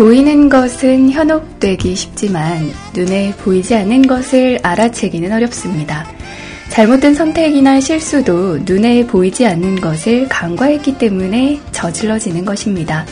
[0.00, 6.06] 보이는 것은 현혹되기 쉽지만 눈에 보이지 않는 것을 알아채기는 어렵습니다.
[6.70, 13.04] 잘못된 선택이나 실수도 눈에 보이지 않는 것을 간과했기 때문에 저질러지는 것입니다.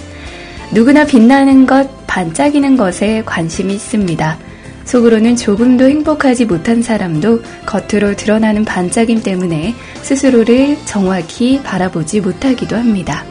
[0.73, 4.39] 누구나 빛나는 것, 반짝이는 것에 관심이 있습니다.
[4.87, 13.27] 속으로는 조금도 행복하지 못한 사람도 겉으로 드러나는 반짝임 때문에 스스로를 정확히 바라보지 못하기도 합니다.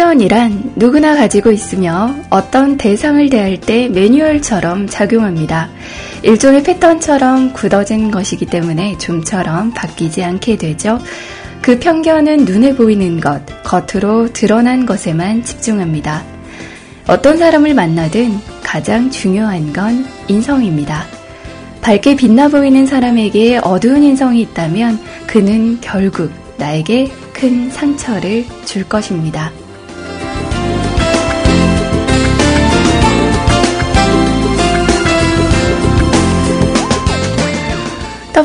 [0.00, 5.68] 편견이란 누구나 가지고 있으며 어떤 대상을 대할 때 매뉴얼처럼 작용합니다.
[6.22, 10.98] 일종의 패턴처럼 굳어진 것이기 때문에 좀처럼 바뀌지 않게 되죠.
[11.60, 16.24] 그 편견은 눈에 보이는 것, 겉으로 드러난 것에만 집중합니다.
[17.06, 21.04] 어떤 사람을 만나든 가장 중요한 건 인성입니다.
[21.82, 29.52] 밝게 빛나 보이는 사람에게 어두운 인성이 있다면 그는 결국 나에게 큰 상처를 줄 것입니다.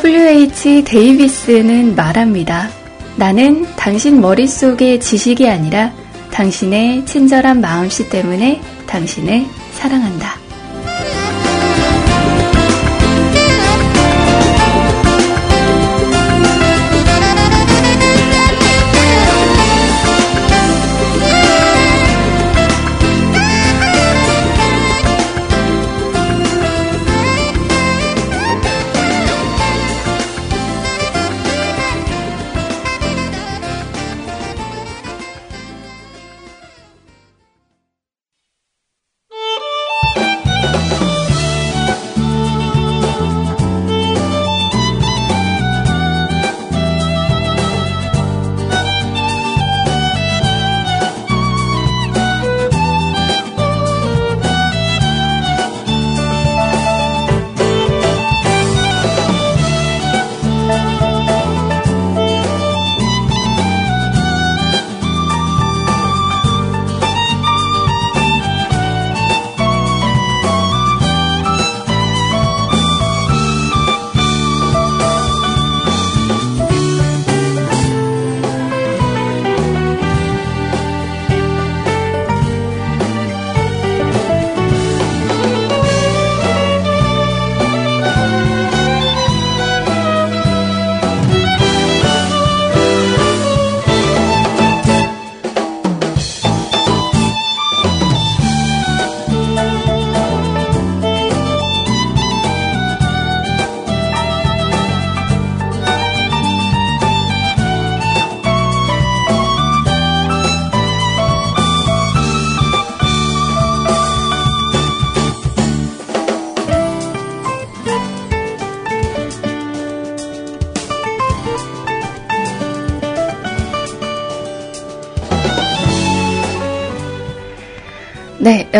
[0.04, 2.68] WH 데이비스는 말합니다.
[3.16, 5.94] 나는 당신 머릿속의 지식이 아니라
[6.32, 10.45] 당신의 친절한 마음씨 때문에 당신을 사랑한다.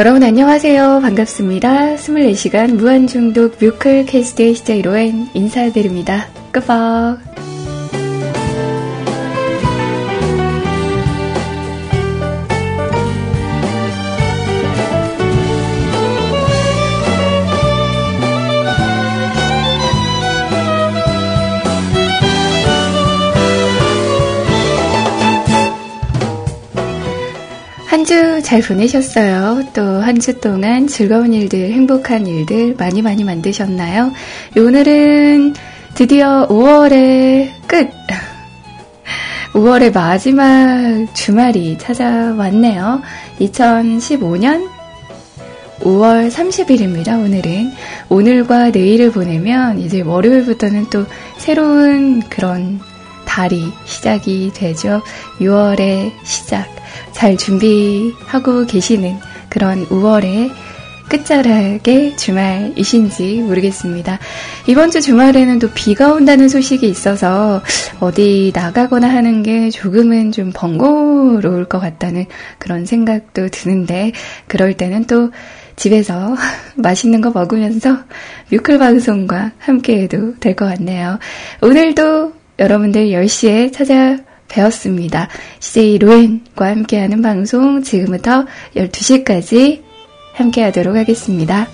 [0.06, 1.00] 여러분 안녕하세요.
[1.02, 1.96] 반갑습니다.
[1.96, 6.28] 24시간 무한중독 뮤클 캐스트의 시자 1호엔 인사드립니다.
[6.52, 7.25] 끄박.
[28.04, 29.64] 잘 보내셨어요?
[29.74, 34.12] 또 한 주 동안 즐거운 일들, 행복한 일들 많이 많이 만드셨나요?
[34.58, 35.54] 오늘은
[35.94, 37.90] 드디어 5월의 끝!
[39.54, 43.02] 5월의 마지막 주말이 찾아왔네요.
[43.40, 44.68] 2015년
[45.80, 47.72] 5월 30일입니다, 오늘은.
[48.10, 51.06] 오늘과 내일을 보내면 이제 월요일부터는 또
[51.38, 52.82] 새로운 그런
[53.36, 55.02] 달이 시작이 되죠.
[55.42, 56.74] 6월의 시작.
[57.12, 59.18] 잘 준비하고 계시는
[59.50, 60.52] 그런 5월의
[61.10, 64.20] 끝자락의 주말이신지 모르겠습니다.
[64.68, 67.62] 이번 주 주말에는 또 비가 온다는 소식이 있어서
[68.00, 72.28] 어디 나가거나 하는 게 조금은 좀 번거로울 것 같다는
[72.58, 74.14] 그런 생각도 드는데
[74.48, 75.32] 그럴 때는 또
[75.76, 76.38] 집에서
[76.76, 77.98] 맛있는 거 먹으면서
[78.50, 81.20] 뮤클 방송과 함께 해도 될 것 같네요.
[81.62, 85.28] 오늘도 여러분들 10시에 찾아뵈었습니다.
[85.60, 89.84] CJ 로엔과 함께하는 방송 지금부터 12시까지
[90.34, 91.68] 함께하도록 하겠습니다.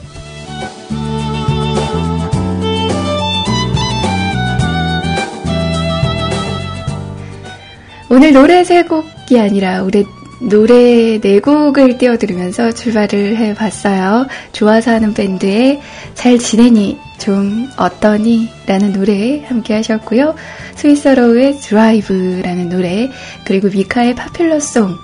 [8.09, 10.05] 오늘 노래 세 곡이 아니라 우리
[10.41, 14.27] 노래 네 곡을 띄워드리면서 출발을 해봤어요.
[14.51, 15.79] 좋아서 하는 밴드의
[16.15, 18.49] 잘 지내니, 좀 어떠니?
[18.65, 20.35] 라는 노래 함께 하셨고요.
[20.75, 23.09] 스윗소로우의 드라이브라는 노래,
[23.45, 24.95] 그리고 미카의 Popular Song,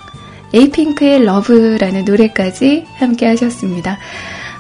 [0.54, 4.00] 에이핑크의 LUV라는 노래까지 함께 하셨습니다.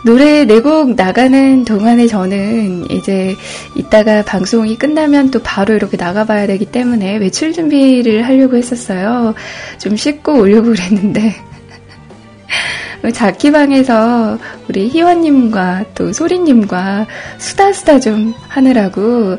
[0.05, 3.35] 노래 네 곡 나가는 동안에 저는 이제
[3.75, 9.33] 이따가 방송이 끝나면 또 바로 이렇게 나가봐야 되기 때문에 외출 준비를 하려고 했었어요.
[9.79, 11.35] 좀 씻고 오려고 그랬는데.
[13.13, 17.07] 자키방에서 우리 희원님과 또 소리님과
[17.37, 19.37] 수다수다 좀 하느라고,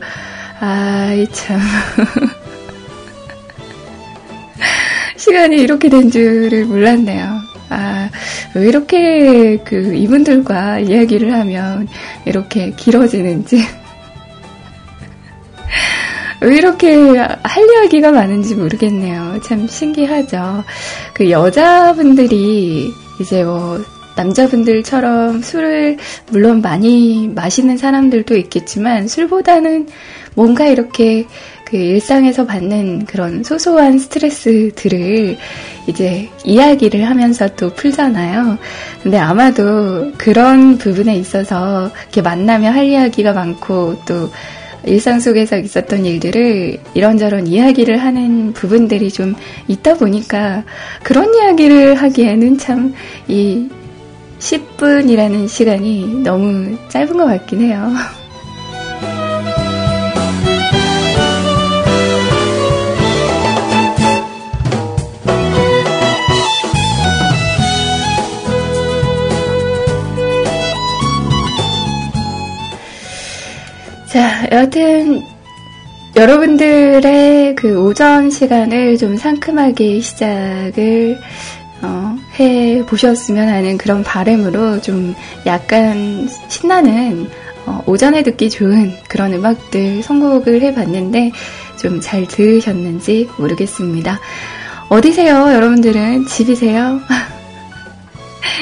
[0.60, 1.60] 아이, 참.
[5.16, 7.47] 시간이 이렇게 된 줄을 몰랐네요.
[7.70, 8.08] 아,
[8.54, 11.88] 왜 이렇게 그 이분들과 이야기를 하면
[12.24, 13.62] 이렇게 길어지는지.
[16.40, 19.40] 왜 이렇게 할 이야기가 많은지 모르겠네요.
[19.42, 20.64] 참 신기하죠.
[21.12, 23.80] 그 여자분들이 이제 뭐
[24.16, 25.98] 남자분들처럼 술을
[26.30, 29.88] 물론 많이 마시는 사람들도 있겠지만 술보다는
[30.34, 31.26] 뭔가 이렇게
[31.68, 35.36] 그 일상에서 받는 그런 소소한 스트레스들을
[35.86, 38.58] 이제 이야기를 하면서 또 풀잖아요.
[39.02, 44.30] 근데 아마도 그런 부분에 있어서 이렇게 만나면 할 이야기가 많고 또
[44.84, 49.34] 일상 속에서 있었던 일들을 이런저런 이야기를 하는 부분들이 좀
[49.66, 50.64] 있다 보니까
[51.02, 52.94] 그런 이야기를 하기에는 참
[53.28, 53.68] 이
[54.38, 57.92] 10분이라는 시간이 너무 짧은 것 같긴 해요.
[74.12, 75.22] 자, 여하튼
[76.16, 81.18] 여러분들의 그 오전 시간을 좀 상큼하게 시작을
[81.82, 85.14] 어, 해 보셨으면 하는 그런 바램으로 좀
[85.46, 87.28] 약간 신나는
[87.66, 91.32] 어, 오전에 듣기 좋은 그런 음악들 선곡을 해봤는데
[91.78, 94.18] 좀 잘 들으셨는지 모르겠습니다.
[94.88, 96.26] 어디세요, 여러분들은?
[96.26, 97.00] 집이세요?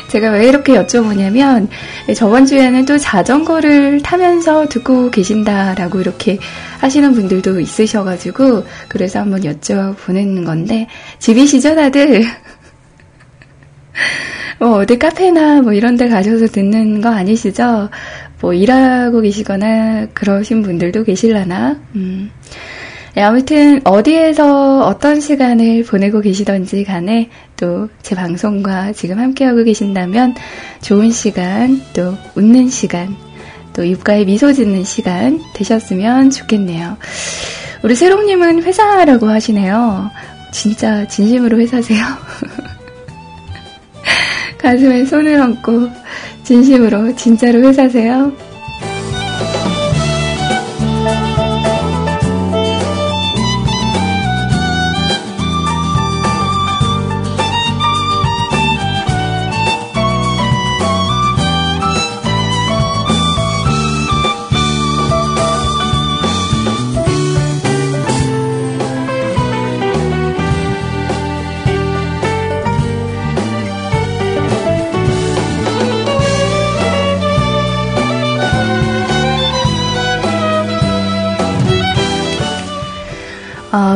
[0.09, 1.69] 제가 왜 이렇게 여쭤보냐면
[2.15, 6.39] 저번 주에는 또 자전거를 타면서 듣고 계신다라고 이렇게
[6.79, 10.87] 하시는 분들도 있으셔가지고 그래서 한번 여쭤보는 건데
[11.19, 12.25] 집이시죠 다들?
[14.59, 17.91] 뭐 어디 카페나 뭐 이런 데 가셔서 듣는 거 아니시죠?
[18.41, 21.79] 뭐 일하고 계시거나 그러신 분들도 계실라나?
[21.95, 22.31] 음.
[23.17, 30.35] 네, 아무튼 어디에서 어떤 시간을 보내고 계시던지 간에 또 제 방송과 지금 함께하고 계신다면
[30.83, 33.17] 좋은 시간, 또 웃는 시간,
[33.73, 36.99] 또 입가에 미소 짓는 시간 되셨으면 좋겠네요.
[37.83, 40.11] 우리 세롱님은 회사라고 하시네요.
[40.53, 42.05] 진짜 진심으로 회사세요?
[44.59, 45.89] 가슴에 손을 얹고
[46.45, 48.31] 진심으로 진짜로 회사세요?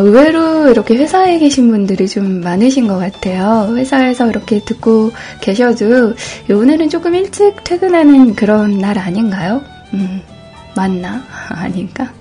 [0.03, 3.75] 의외로 이렇게 회사에 계신 분들이 좀 많으신 것 같아요.
[3.77, 6.15] 회사에서 이렇게 듣고 계셔도
[6.51, 9.63] 오늘은 조금 일찍 퇴근하는 그런 날 아닌가요?
[9.95, 10.21] 음,
[10.75, 11.23] 맞나?
[11.51, 12.13] 아닌가?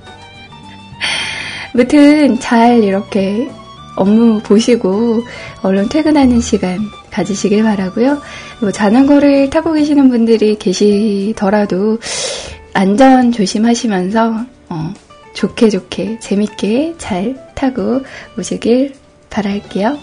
[1.74, 3.50] 무튼 잘 이렇게
[3.96, 5.24] 업무 보시고
[5.62, 6.80] 얼른 퇴근하는 시간
[7.12, 8.22] 가지시길 바라고요.
[8.62, 12.00] 뭐 자전거를 타고 계시는 분들이 계시더라도
[12.74, 14.94] 안전 조심하시면서 어,
[15.34, 18.02] 좋게 좋게 재밌게 잘 타고
[18.38, 18.94] 오시길
[19.30, 19.98] 바랄게요.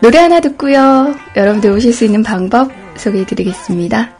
[0.00, 1.16] 노래 하나 듣고요.
[1.34, 4.15] 여러분들 오실 수 있는 방법 소개해 드리겠습니다.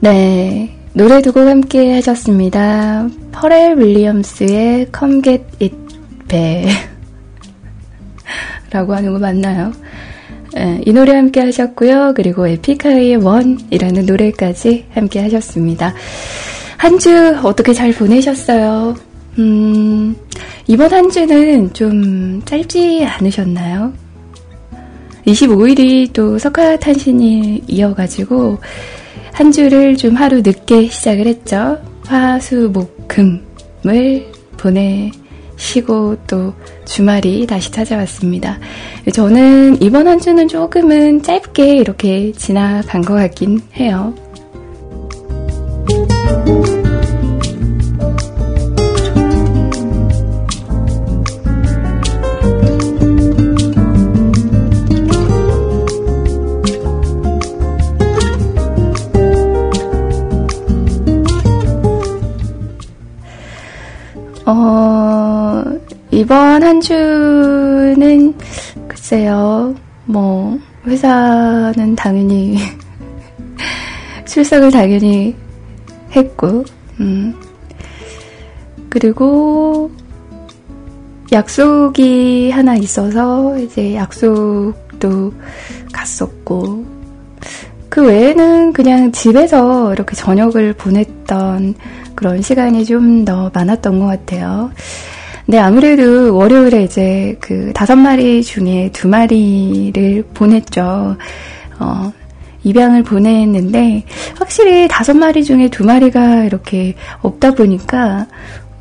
[0.00, 0.76] 네.
[0.92, 3.08] 노래 두 곡 함께 하셨습니다.
[3.32, 5.76] 퍼렐 윌리엄스의 Come Get It
[6.28, 6.70] Back
[8.72, 9.72] 라고 하는 거 맞나요?
[10.52, 12.14] 네, 이 노래 함께 하셨고요.
[12.16, 15.94] 그리고 에픽하이의 원이라는 노래까지 함께 하셨습니다.
[16.76, 18.96] 한 주 어떻게 잘 보내셨어요?
[19.38, 20.16] 음,
[20.66, 23.92] 이번 한 주는 좀 짧지 않으셨나요?
[25.26, 28.58] 25일이 또 석가탄신이 이어가지고
[29.32, 31.78] 한 주를 좀 하루 늦게 시작을 했죠.
[32.06, 36.52] 화, 수, 목, 금을 보내시고 또
[36.84, 38.58] 주말이 다시 찾아왔습니다.
[39.12, 44.14] 저는 이번 한 주는 조금은 짧게 이렇게 지나간 것 같긴 해요.
[64.52, 65.62] 어,
[66.10, 68.34] 이번 한 주는
[68.88, 69.72] 글쎄요,
[70.06, 72.58] 뭐, 회사는 당연히
[74.26, 75.36] 출석을 당연히
[76.16, 76.64] 했고,
[76.98, 77.32] 음.
[78.88, 79.88] 그리고
[81.30, 85.32] 약속이 하나 있어서 이제 약속도
[85.92, 86.84] 갔었고,
[87.88, 91.76] 그 외에는 그냥 집에서 이렇게 저녁을 보냈던
[92.20, 94.70] 그런 시간이 좀 더 많았던 것 같아요.
[95.46, 101.16] 근데 아무래도 월요일에 이제 그 다섯 마리 중에 두 마리를 보냈죠.
[101.78, 102.12] 어,
[102.62, 104.04] 입양을 보냈는데
[104.38, 108.26] 확실히 다섯 마리 중에 두 마리가 이렇게 없다 보니까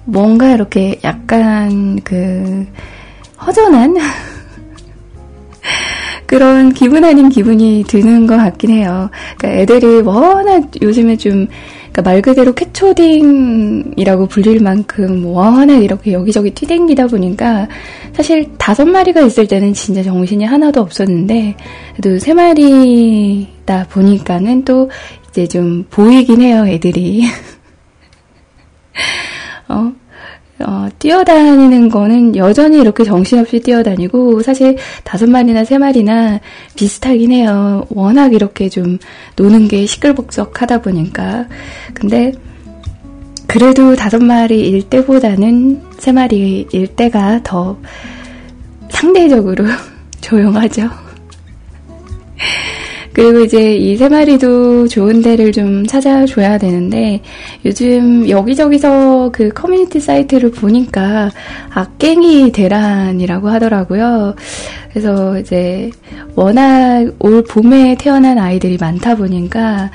[0.04, 2.68] 뭔가 이렇게 약간 그
[3.46, 3.96] 허전한
[6.28, 9.10] 그런 기분 아닌 기분이 드는 것 같긴 해요.
[9.38, 11.48] 그러니까 애들이 워낙 요즘에 좀
[12.00, 17.68] 그러니까 말 그대로 캐초딩이라고 불릴 만큼 워낙 이렇게 여기저기 뛰댕기다 보니까
[18.14, 21.56] 사실 다섯 마리가 있을 때는 진짜 정신이 하나도 없었는데
[21.96, 24.90] 그래도 세 마리다 보니까는 또
[25.30, 27.24] 이제 좀 보이긴 해요 애들이.
[29.70, 29.94] 어
[30.66, 36.40] 어, 뛰어다니는 거는 여전히 이렇게 정신없이 뛰어다니고, 사실 다섯 마리나 세 마리나
[36.76, 37.86] 비슷하긴 해요.
[37.90, 38.98] 워낙 이렇게 좀
[39.36, 41.48] 노는 게 시끌벅적 하다 보니까.
[41.94, 42.34] 근데,
[43.48, 47.78] 그래도 다섯 마리일 때보다는 세 마리일 때가 더
[48.90, 49.66] 상대적으로
[50.22, 50.90] 조용하죠.
[53.14, 57.22] 그리고 이제 이 세 마리도 좋은 데를 좀 찾아줘야 되는데
[57.66, 61.30] 요즘 여기저기서 그 커뮤니티 사이트를 보니까
[61.72, 64.36] 악갱이 대란이라고 하더라고요.
[64.90, 65.90] 그래서 이제
[66.36, 69.92] 워낙 올 봄에 태어난 아이들이 많다 보니까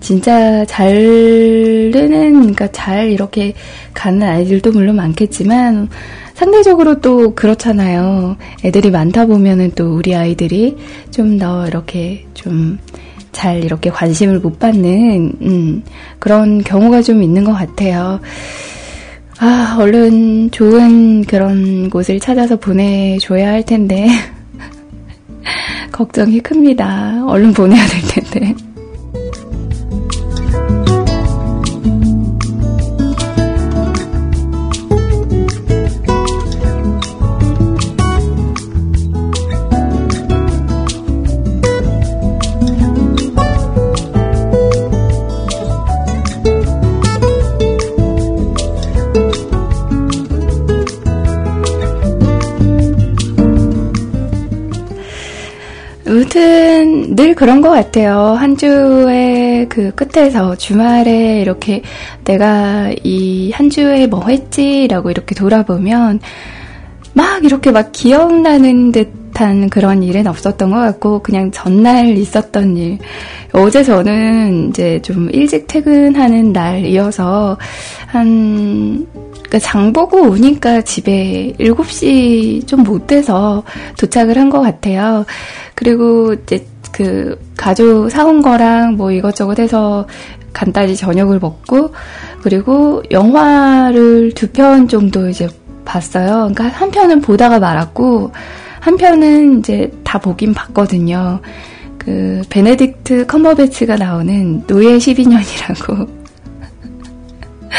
[0.00, 3.54] 진짜 잘 되는, 그러니까 잘 이렇게
[3.94, 5.88] 가는 아이들도 물론 많겠지만,
[6.36, 8.36] 상대적으로 또 그렇잖아요.
[8.64, 10.76] 애들이 많다 보면은 또 우리 아이들이
[11.10, 12.78] 좀 더 이렇게 좀
[13.36, 15.82] 잘 이렇게 관심을 못 받는, 음,
[16.18, 18.18] 그런 경우가 좀 있는 것 같아요.
[19.38, 24.08] 아, 얼른 좋은 그런 곳을 찾아서 보내줘야 할 텐데.
[25.92, 27.26] 걱정이 큽니다.
[27.26, 28.54] 얼른 보내야 될 텐데.
[57.14, 58.34] 늘 그런 것 같아요.
[58.38, 61.82] 한 주의 그 끝에서 주말에 이렇게
[62.24, 66.20] 내가 이 한 주에 뭐 했지라고 이렇게 돌아보면
[67.14, 72.98] 막 이렇게 막 기억나는 듯한 그런 일은 없었던 것 같고 그냥 전날 있었던 일.
[73.52, 77.56] 어제 저는 이제 좀 일찍 퇴근하는 날이어서
[78.08, 83.62] 한 그러니까 장 보고 오니까 집에 7시 좀 못 돼서
[83.98, 85.24] 도착을 한 것 같아요.
[85.74, 86.64] 그리고 이제
[86.96, 90.06] 그 가족 사온 거랑 뭐 이것저것 해서
[90.54, 91.92] 간단히 저녁을 먹고
[92.40, 95.46] 그리고 영화를 두 편 정도 이제
[95.84, 96.50] 봤어요.
[96.54, 98.32] 그러니까 한 편은 보다가 말았고
[98.80, 101.40] 한 편은 이제 다 보긴 봤거든요.
[101.98, 106.08] 그 베네딕트 컴버배치가 나오는 노예 12년이라고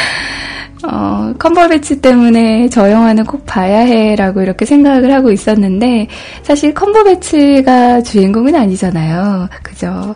[0.84, 6.08] 어, 컴버배치 때문에 저 영화는 꼭 봐야 해라고 이렇게 생각을 하고 있었는데
[6.44, 9.50] 사실 컴버배치가 주인공은 아니잖아요.
[9.64, 10.16] 그죠?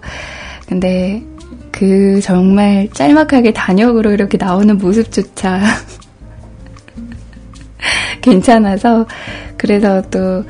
[0.68, 1.24] 근데
[1.72, 5.60] 그 정말 짤막하게 단역으로 이렇게 나오는 모습조차
[8.22, 9.08] 괜찮아서
[9.58, 10.44] 그래서 또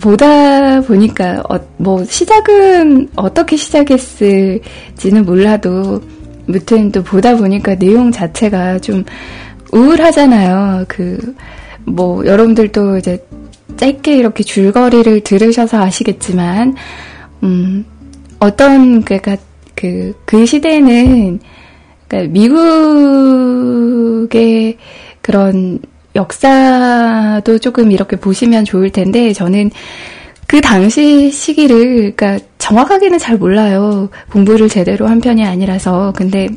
[0.00, 6.00] 보다 보니까 어, 뭐 시작은 어떻게 시작했을지는 몰라도
[6.46, 9.04] 무튼 또 보다 보니까 내용 자체가 좀
[9.72, 10.84] 우울하잖아요.
[10.88, 11.18] 그
[11.86, 13.24] 뭐 여러분들도 이제
[13.76, 16.74] 짧게 이렇게 줄거리를 들으셔서 아시겠지만
[17.44, 17.86] 음
[18.38, 19.36] 어떤 그니까
[19.74, 21.40] 그, 그 시대에는
[22.08, 23.58] 그러니까 미국의
[25.20, 25.78] 그런
[26.14, 29.70] 역사도 조금 이렇게 보시면 좋을 텐데 저는
[30.46, 34.08] 그 당시 시기를 그러니까 정확하게는 잘 몰라요.
[34.30, 36.12] 공부를 제대로 한 편이 아니라서.
[36.16, 36.48] 근데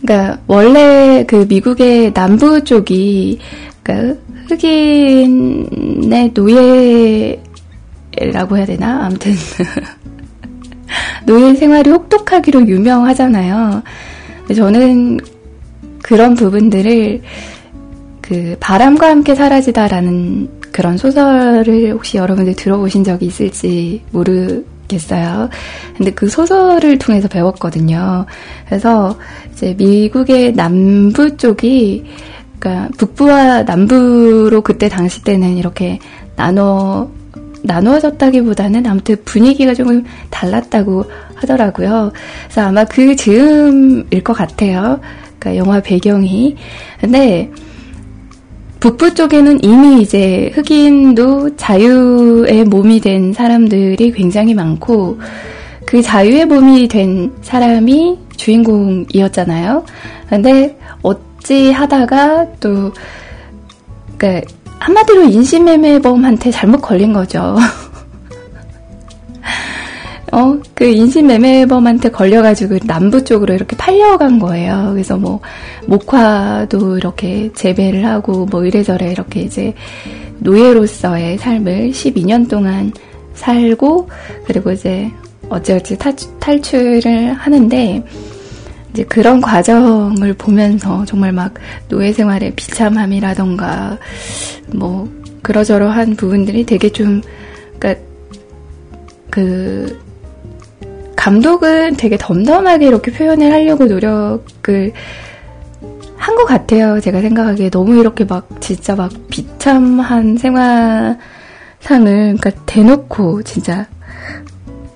[0.00, 3.38] 그러니까 원래 그 미국의 남부 쪽이
[3.82, 7.38] 그러니까 흑인의 노예라고
[8.56, 9.06] 해야 되나?
[9.06, 9.32] 아무튼
[11.26, 13.82] 노예 생활이 혹독하기로 유명하잖아요.
[14.54, 15.18] 저는
[16.02, 17.22] 그런 부분들을
[18.20, 25.48] 그 바람과 함께 사라지다라는 그런 소설을 혹시 여러분들 들어보신 적이 있을지 모르 겠어요.
[25.96, 28.26] 근데 그 소설을 통해서 배웠거든요.
[28.66, 29.16] 그래서
[29.52, 32.04] 이제 미국의 남부 쪽이
[32.58, 35.98] 그러니까 북부와 남부로 그때 당시 때는 이렇게
[36.36, 37.10] 나눠
[37.62, 42.12] 나누어졌다기보다는 아무튼 분위기가 조금 달랐다고 하더라고요.
[42.44, 45.00] 그래서 아마 그 즈음일 것 같아요.
[45.38, 46.56] 그러니까 영화 배경이.
[47.00, 47.50] 근데
[48.80, 55.20] 북부 쪽에는 이미 이제 흑인도 자유의 몸이 된 사람들이 굉장히 많고
[55.84, 59.84] 그 자유의 몸이 된 사람이 주인공이었잖아요.
[60.30, 62.92] 근데 어찌 하다가 또
[64.16, 67.56] 그러니까 한마디로 인신매매범한테 잘못 걸린 거죠.
[70.32, 74.90] 어, 그 인신매매범한테 걸려가지고 남부 쪽으로 이렇게 팔려간 거예요.
[74.92, 75.40] 그래서 뭐,
[75.86, 79.74] 목화도 이렇게 재배를 하고, 뭐 이래저래 이렇게 이제
[80.38, 82.92] 노예로서의 삶을 12년 동안
[83.34, 84.08] 살고,
[84.46, 85.10] 그리고 이제
[85.48, 85.98] 어찌어찌
[86.38, 88.04] 탈출을 하는데,
[88.92, 91.54] 이제 그런 과정을 보면서 정말 막
[91.88, 93.98] 노예 생활의 비참함이라던가
[94.74, 95.08] 뭐
[95.42, 97.20] 그러저러한 부분들이 되게 좀
[97.78, 98.02] 그러니까
[99.30, 100.09] 그
[101.20, 104.92] 감독은 되게 덤덤하게 이렇게 표현을 하려고 노력을
[106.16, 106.98] 한 것 같아요.
[107.00, 111.18] 제가 생각하기에 너무 이렇게 막 진짜 막 비참한 생활
[111.80, 113.86] 상을 그러니까 대놓고 진짜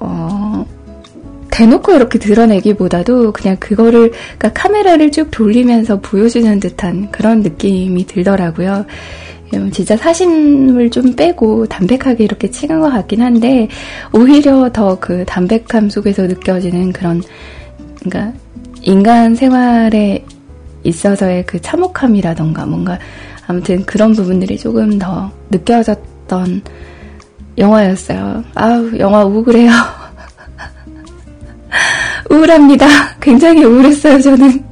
[0.01, 0.65] 어
[1.51, 8.87] 대놓고 이렇게 드러내기보다도 그냥 그거를 그러니까 카메라를 쭉 돌리면서 보여주는 듯한 그런 느낌이 들더라고요.
[9.55, 13.69] 음, 진짜 사심을 좀 빼고 담백하게 이렇게 찍은 것 같긴 한데
[14.13, 17.23] 오히려 더 그 담백함 속에서 느껴지는 그런
[18.01, 18.33] 그러니까
[18.83, 20.25] 인간 생활에
[20.83, 22.99] 있어서의 그 참혹함이라던가 뭔가
[23.47, 26.63] 아무튼 그런 부분들이 조금 더 느껴졌던
[27.59, 28.45] 영화였어요.
[28.55, 29.71] 아우 영화 우울해요.
[32.31, 32.87] 우울합니다.
[33.21, 34.65] 굉장히 우울했어요, 저는.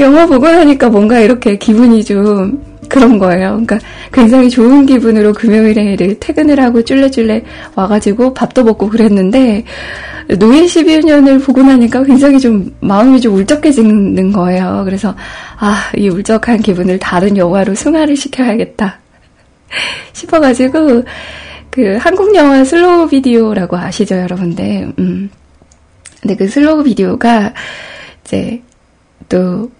[0.00, 3.60] 영화 보고 나니까 뭔가 이렇게 기분이 좀 그런 거예요.
[3.64, 3.78] 그러니까
[4.12, 7.42] 굉장히 좋은 기분으로 금요일에 퇴근을 하고 쫄래쫄래
[7.74, 9.64] 와가지고 밥도 먹고 그랬는데
[10.38, 14.82] 노예 12년을 보고 나니까 굉장히 좀 마음이 좀 울적해지는 거예요.
[14.84, 15.14] 그래서
[15.58, 18.98] 아, 이 울적한 기분을 다른 영화로 승화를 시켜야겠다
[20.12, 21.04] 싶어가지고
[21.70, 24.92] 그 한국 영화 슬로우 비디오라고 아시죠, 여러분들?
[24.98, 25.30] 음.
[26.22, 27.52] 근데 그 슬로우 비디오가
[28.24, 28.62] 이제
[29.28, 29.70] 또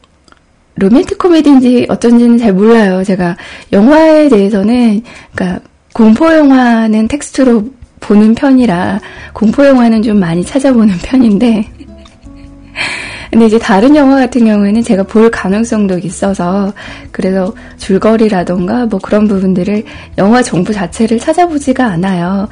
[0.76, 3.04] 로맨틱 코미디인지 어쩐지는 잘 몰라요.
[3.04, 3.36] 제가
[3.72, 5.02] 영화에 대해서는
[5.34, 5.60] 그러니까
[5.92, 7.64] 공포 영화는 텍스트로
[8.00, 9.00] 보는 편이라
[9.32, 11.64] 공포 영화는 좀 많이 찾아보는 편인데
[13.30, 16.72] 근데 이제 다른 영화 같은 경우에는 제가 볼 가능성도 있어서
[17.10, 19.84] 그래서 줄거리라던가 뭐 그런 부분들을
[20.18, 22.48] 영화 정보 자체를 찾아보지가 않아요.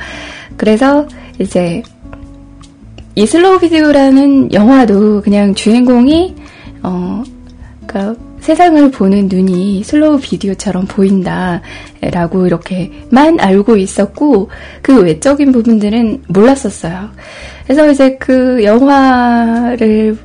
[0.57, 1.07] 그래서
[1.39, 1.83] 이제
[3.15, 6.35] 이 슬로우 비디오라는 영화도 그냥 주인공이
[6.83, 7.23] 어
[7.93, 14.51] 그러니까 세상을 보는 눈이 슬로우 비디오처럼 보인다라고 이렇게만 알고 있었고
[14.81, 17.11] 그 외적인 부분들은 몰랐었어요.
[17.65, 20.17] 그래서 이제 그 영화를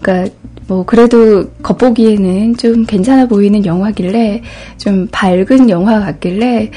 [0.00, 0.32] 그러니까
[0.68, 4.42] 뭐 그래도 겉보기에는 좀 괜찮아 보이는 영화길래
[4.76, 6.70] 좀 밝은 영화 같길래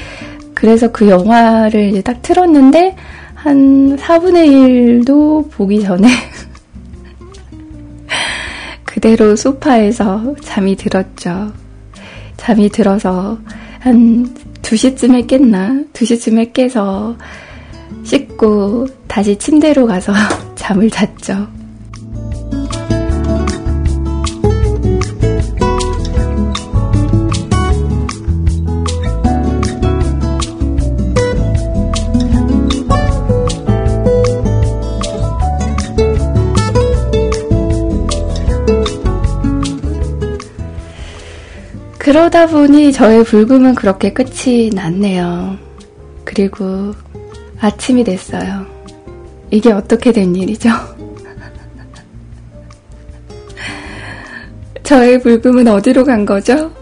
[0.54, 2.96] 그래서 그 영화를 이제 딱 틀었는데
[3.34, 6.08] 한 4분의 1도 보기 전에
[8.92, 11.50] 그대로 소파에서 잠이 들었죠.
[12.36, 13.38] 잠이 들어서
[13.80, 14.26] 한
[14.60, 15.84] 2시쯤에 깼나?
[15.94, 17.16] 2시쯤에 깨서
[18.04, 20.12] 씻고 다시 침대로 가서
[20.56, 21.48] 잠을 잤죠.
[42.02, 45.56] 그러다 보니 저의 불금은 그렇게 끝이 났네요.
[46.24, 46.92] 그리고
[47.60, 48.66] 아침이 됐어요.
[49.52, 50.70] 이게 어떻게 된 일이죠?
[54.82, 56.72] 저의 불금은 어디로 간 거죠?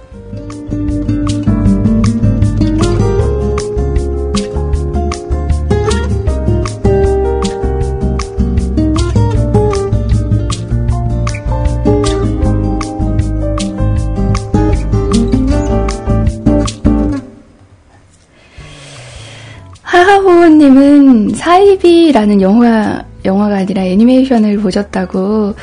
[20.11, 25.55] 하하호우님은 사이비라는 영화, 영화가 아니라 애니메이션을 보셨다고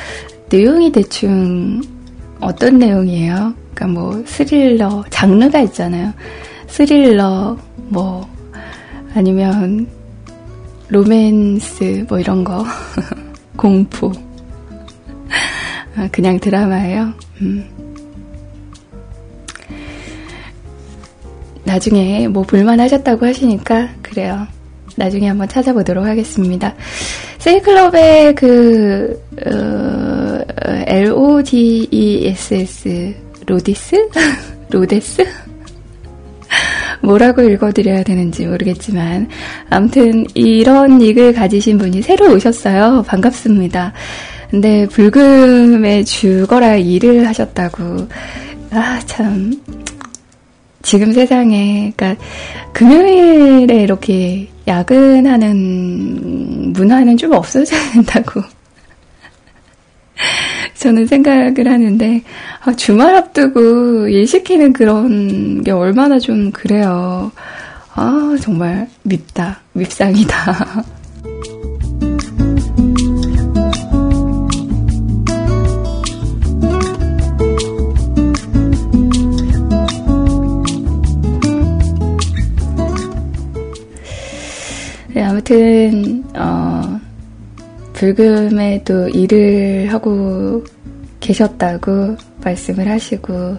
[0.48, 1.82] 내용이 대충
[2.40, 3.52] 어떤 내용이에요?
[3.74, 6.14] 그러니까 뭐 스릴러, 장르가 있잖아요.
[6.66, 7.58] 스릴러,
[7.88, 8.26] 뭐,
[9.14, 9.86] 아니면
[10.88, 12.64] 로맨스, 뭐 이런 거.
[13.54, 14.10] 공포.
[15.94, 17.12] 아, 그냥 드라마예요.
[17.42, 17.87] 음.
[21.68, 24.46] 나중에 뭐 볼만하셨다고 하시니까 그래요.
[24.96, 26.74] 나중에 한번 찾아보도록 하겠습니다.
[27.38, 30.40] 세이클럽의 그 어,
[30.86, 32.34] L-O-D-E-S-S
[33.46, 34.08] 로디스?
[34.72, 35.24] 로데스?
[37.02, 39.28] 뭐라고 읽어드려야 되는지 모르겠지만
[39.70, 43.04] 아무튼 이런 닉을 가지신 분이 새로 오셨어요.
[43.06, 43.92] 반갑습니다.
[44.50, 48.08] 근데 불금에 죽어라 일을 하셨다고
[48.70, 49.52] 아 참
[50.82, 52.22] 지금 세상에, 그러니까
[52.72, 58.42] 금요일에 이렇게 야근하는 문화는 좀 없어져야 된다고
[60.74, 62.22] 저는 생각을 하는데
[62.64, 67.30] 아, 주말 앞두고 일 시키는 그런 게 얼마나 좀 그래요.
[67.94, 70.84] 아 정말 밉다, 밉상이다.
[85.48, 87.00] 네, 아무튼 어,
[87.94, 90.62] 불금에도 일을 하고
[91.20, 93.56] 계셨다고 말씀을 하시고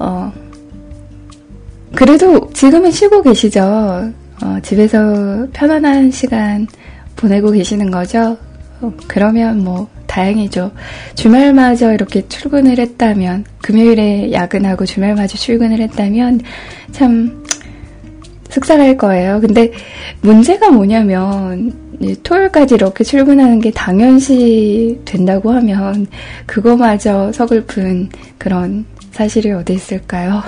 [0.00, 0.32] 어,
[1.94, 3.62] 그래도 지금은 쉬고 계시죠.
[4.42, 6.66] 어, 집에서 편안한 시간
[7.14, 8.36] 보내고 계시는 거죠.
[8.80, 10.72] 어, 그러면 뭐 다행이죠.
[11.14, 16.40] 주말마저 이렇게 출근을 했다면 금요일에 야근하고 주말마저 출근을 했다면
[16.90, 17.43] 참
[18.54, 19.40] 속상할 거예요.
[19.40, 19.72] 근데
[20.20, 21.72] 문제가 뭐냐면
[22.22, 26.06] 토요일까지 이렇게 출근하는 게 당연시 된다고 하면
[26.46, 30.42] 그거마저 서글픈 그런 사실이 어디 있을까요?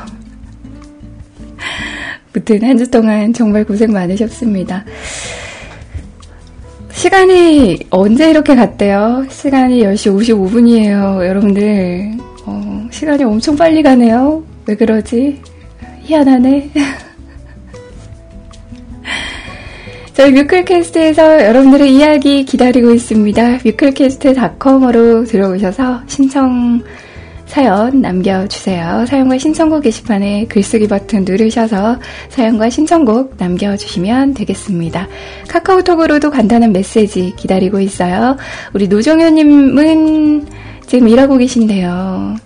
[2.32, 4.84] 무튼 한 주 동안 정말 고생 많으셨습니다.
[6.92, 9.26] 시간이 언제 이렇게 갔대요?
[9.30, 11.26] 시간이 10시 55분이에요.
[11.26, 12.12] 여러분들,
[12.46, 14.42] 어, 시간이 엄청 빨리 가네요.
[14.66, 15.40] 왜 그러지?
[16.02, 16.70] 희한하네.
[20.16, 23.58] 저희 뮤클캐스트에서 여러분들의 이야기 기다리고 있습니다.
[23.66, 26.80] 뮤클캐스트닷컴으로 들어오셔서 신청
[27.44, 29.04] 사연 남겨주세요.
[29.06, 31.98] 사연과 신청곡 게시판에 글쓰기 버튼 누르셔서
[32.30, 35.06] 사연과 신청곡 남겨주시면 되겠습니다.
[35.48, 38.38] 카카오톡으로도 간단한 메시지 기다리고 있어요.
[38.72, 40.46] 우리 노정현님은
[40.86, 42.36] 지금 일하고 계신데요.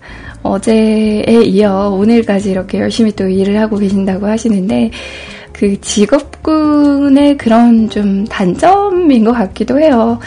[0.42, 4.90] 어제에 이어 오늘까지 이렇게 열심히 또 일을 하고 계신다고 하시는데,
[5.60, 10.18] 그 직업군의 그런 좀 단점인 것 같기도 해요.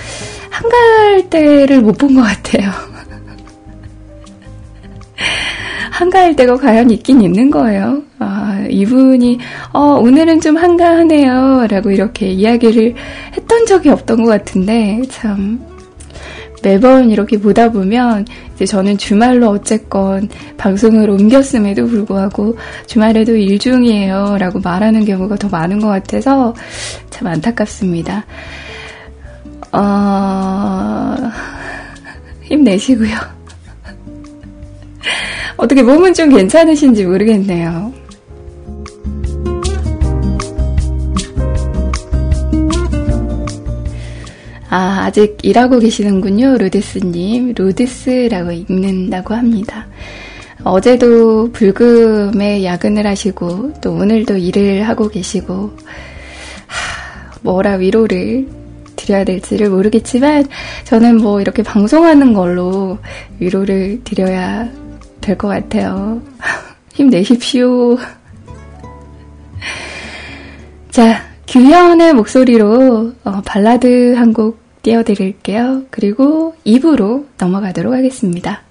[0.52, 2.69] 한가할 때를 못 본 것 같아요.
[5.89, 8.04] 한가할 때가 과연 있긴 있는 거예요.
[8.19, 9.39] 아, 이분이,
[9.74, 11.65] 어, 오늘은 좀 한가하네요.
[11.67, 12.93] 라고 이렇게 이야기를
[13.36, 15.60] 했던 적이 없던 것 같은데, 참,
[16.63, 24.60] 매번 이렇게 보다 보면 이제 저는 주말로 어쨌건 방송을 옮겼음에도 불구하고 주말에도 일 중이에요 라고
[24.60, 26.56] 말하는 경우가 더 많은 것 같아서
[27.10, 28.26] 참 안타깝습니다.
[29.71, 31.15] 어...
[32.43, 33.12] 힘내시고요.
[35.58, 37.93] 어떻게 몸은 좀 괜찮으신지 모르겠네요.
[44.75, 46.57] 아, 아직 일하고 계시는군요.
[46.57, 47.53] 로데스님.
[47.55, 49.86] 로데스라고 읽는다고 합니다.
[50.63, 55.77] 어제도 불금에 야근을 하시고, 또 오늘도 일을 하고 계시고,
[56.65, 58.47] 하, 뭐라 위로를
[58.95, 60.47] 드려야 될지를 모르겠지만
[60.86, 62.97] 저는 뭐 이렇게 방송하는 걸로
[63.39, 64.67] 위로를 드려야
[65.21, 66.19] 될 것 같아요.
[66.95, 67.95] 힘내십시오.
[70.89, 75.86] 자, 규현의 목소리로 어, 발라드 한 곡 띄워드릴게요.
[75.89, 78.62] 그리고 2부로 넘어가도록 하겠습니다.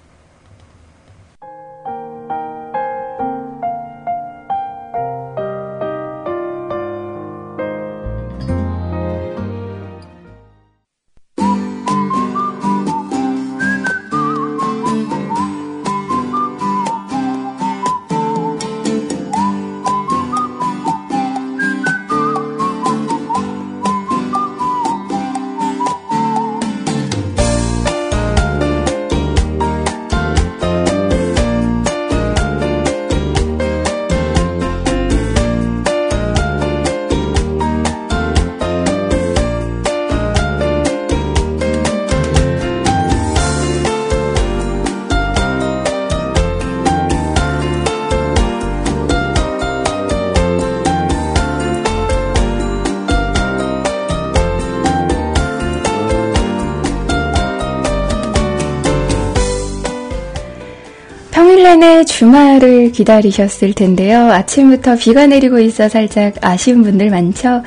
[62.05, 64.31] 주말을 기다리셨을 텐데요.
[64.31, 67.63] 아침부터 비가 내리고 있어 살짝 아쉬운 분들 많죠?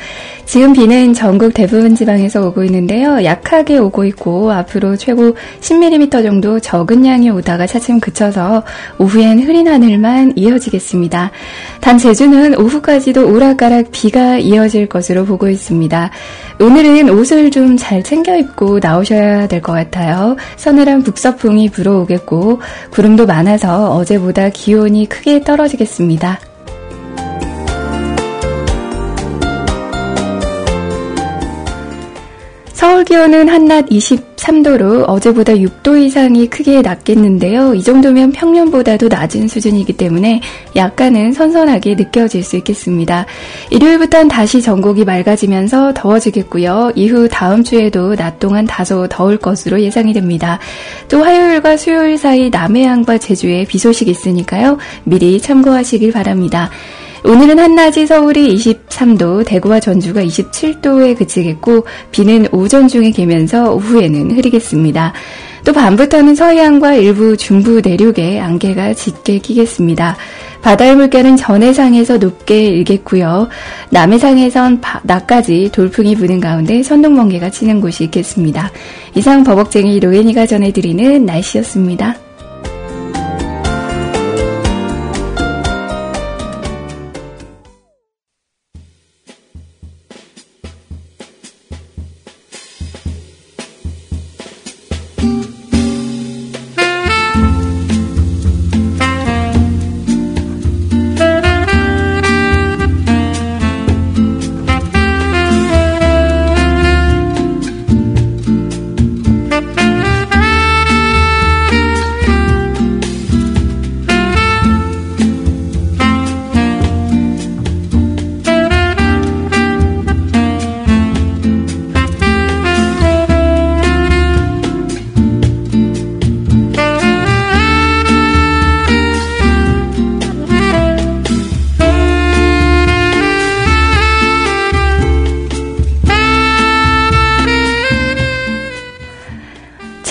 [0.47, 3.25] 지금 비는 전국 대부분 지방에서 오고 있는데요.
[3.25, 8.63] 약하게 오고 있고 앞으로 최고 10mm 정도 적은 양이 오다가 차츰 그쳐서
[8.99, 11.33] 오후엔 흐린 하늘만 이어지겠습니다.
[11.81, 16.11] 단 제주는 오후까지도 오락가락 비가 이어질 것으로 보고 있습니다.
[16.61, 20.37] 오늘은 옷을 좀 잘 챙겨 입고 나오셔야 될 것 같아요.
[20.57, 26.39] 서늘한 북서풍이 불어오겠고 구름도 많아서 어제보다 기온이 크게 떨어지겠습니다.
[32.97, 37.75] 서울 기온은 한낮 23도로 어제보다 6도 이상이 크게 낮겠는데요.
[37.75, 40.41] 이 정도면 평년보다도 낮은 수준이기 때문에
[40.75, 43.27] 약간은 선선하게 느껴질 수 있겠습니다.
[43.69, 46.93] 일요일부터는 다시 전국이 맑아지면서 더워지겠고요.
[46.95, 50.59] 이후 다음 주에도 낮 동안 다소 더울 것으로 예상이 됩니다.
[51.11, 54.79] 또 화요일과 수요일 사이 남해안과 제주에 비 소식이 있으니까요.
[55.05, 56.71] 미리 참고하시길 바랍니다.
[57.27, 65.12] 오늘은 한낮이 서울이 23도, 대구와 전주가 27도에 그치겠고 비는 오전 중에 개면서 오후에는 흐리겠습니다.
[65.65, 70.17] 또 밤부터는 서해안과 일부 중부 내륙에 안개가 짙게 끼겠습니다.
[70.62, 73.49] 바다의 물결은 전해상에서 높게 일겠고요.
[73.91, 78.71] 남해상에선 바, 낮까지 돌풍이 부는 가운데 선동번개가 치는 곳이 있겠습니다.
[79.17, 82.26] 이상 버벅쟁이 로엔이가 전해드리는 날씨였습니다.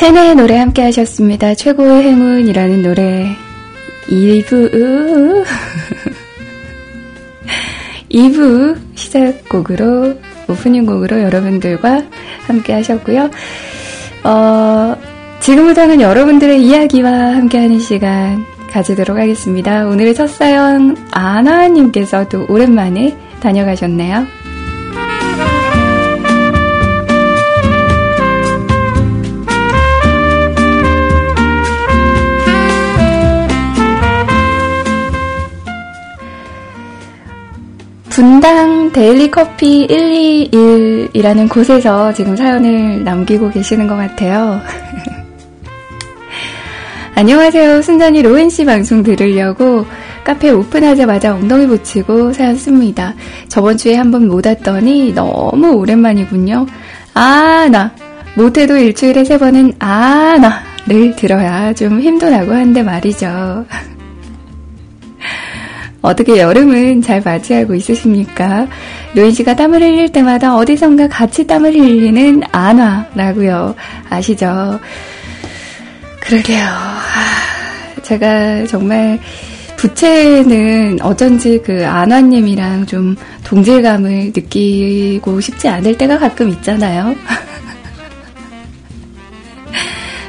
[0.06, 1.56] 첸의 노래 함께 하셨습니다.
[1.56, 3.36] 최고의 행운이라는 노래
[4.08, 5.44] 2부
[8.12, 10.13] 2부 시작곡으로
[10.48, 12.04] 오프닝 곡으로 여러분들과
[12.46, 13.32] 함께 하셨고요.
[14.26, 14.96] 어,
[15.39, 19.88] 지금부터는 여러분들의 이야기와 함께하는 시간 가지도록 하겠습니다.
[19.88, 24.44] 오늘의 첫 사연 아나님께서 도 오랜만에 다녀가셨네요.
[38.15, 44.62] 분당 데일리 커피 121이라는 곳에서 지금 사연을 남기고 계시는 것 같아요.
[47.13, 47.82] 안녕하세요.
[47.82, 49.86] 순전히 로엔 씨 방송 들으려고
[50.23, 53.13] 카페 오픈하자마자 엉덩이 붙이고 사연 씁니다.
[53.49, 56.67] 저번 주에 한번 못 왔더니 너무 오랜만이군요.
[57.15, 57.91] 아, 나.
[58.36, 60.38] 못해도 일주일에 세 번은 아,
[60.88, 63.65] 나를 들어야 좀 힘도 나고 한데 말이죠.
[66.06, 68.68] 어떻게 여름은 잘 맞이하고 있으십니까?
[69.15, 73.76] 로인 씨가 땀을 흘릴 때마다 어디선가 같이 땀을 흘리는 안화라고요.
[74.10, 74.80] 아시죠?
[76.20, 76.63] 그러게요.
[76.63, 79.20] 아, 제가 정말
[79.78, 87.15] 부채는 어쩐지 그 안화님이랑 좀 동질감을 느끼고 싶지 않을 때가 가끔 있잖아요.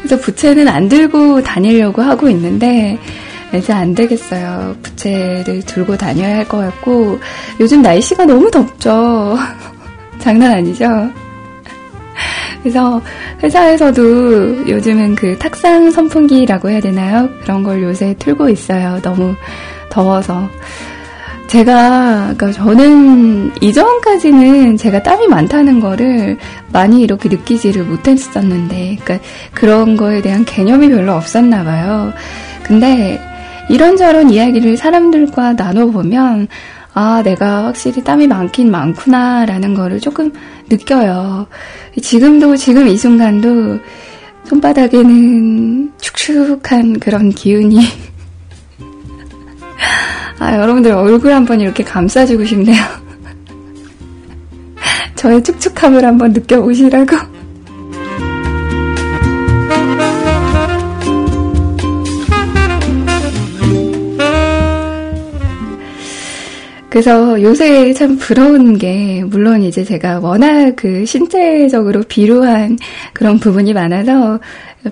[0.02, 2.98] 그래서 부채는 안 들고 다니려고 하고 있는데
[3.54, 4.76] 이제 안 되겠어요.
[4.82, 7.18] 부채를 들고 다녀야 할 것 같고
[7.60, 9.36] 요즘 날씨가 너무 덥죠.
[10.18, 11.10] 장난 아니죠?
[12.62, 13.00] 그래서
[13.42, 17.28] 회사에서도 요즘은 그 탁상 선풍기라고 해야 되나요?
[17.42, 19.00] 그런 걸 요새 틀고 있어요.
[19.02, 19.34] 너무
[19.90, 20.48] 더워서.
[21.46, 26.38] 제가, 그러니까 저는 이전까지는 제가 땀이 많다는 거를
[26.72, 32.12] 많이 이렇게 느끼지를 못했었는데, 그러니까 그런 거에 대한 개념이 별로 없었나 봐요.
[32.64, 33.20] 근데
[33.68, 36.48] 이런저런 이야기를 사람들과 나눠보면,
[36.94, 40.32] 아, 내가 확실히 땀이 많긴 많구나라는 거를 조금
[40.68, 41.46] 느껴요.
[42.00, 43.78] 지금도, 지금 이 순간도
[44.44, 47.80] 손바닥에는 축축한 그런 기운이.
[50.38, 52.82] 아, 여러분들 얼굴 한번 이렇게 감싸주고 싶네요.
[55.16, 57.35] 저의 축축함을 한번 느껴보시라고.
[66.96, 72.78] 그래서 요새 참 부러운 게, 물론 이제 제가 워낙 그 신체적으로 비루한
[73.12, 74.40] 그런 부분이 많아서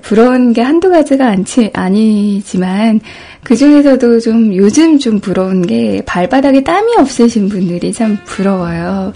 [0.02, 3.00] 부러운 게 한두 가지가 않지, 아니지만,
[3.42, 9.14] 그 중에서도 좀 요즘 좀 부러운 게 발바닥에 땀이 없으신 분들이 참 부러워요.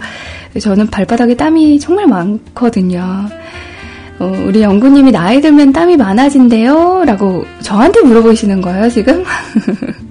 [0.59, 3.27] 저는 발바닥에 땀이 정말 많거든요.
[4.17, 7.03] 어, 우리 연구님이 나이 들면 땀이 많아진대요?
[7.05, 9.23] 라고 저한테 물어보시는 거예요, 지금?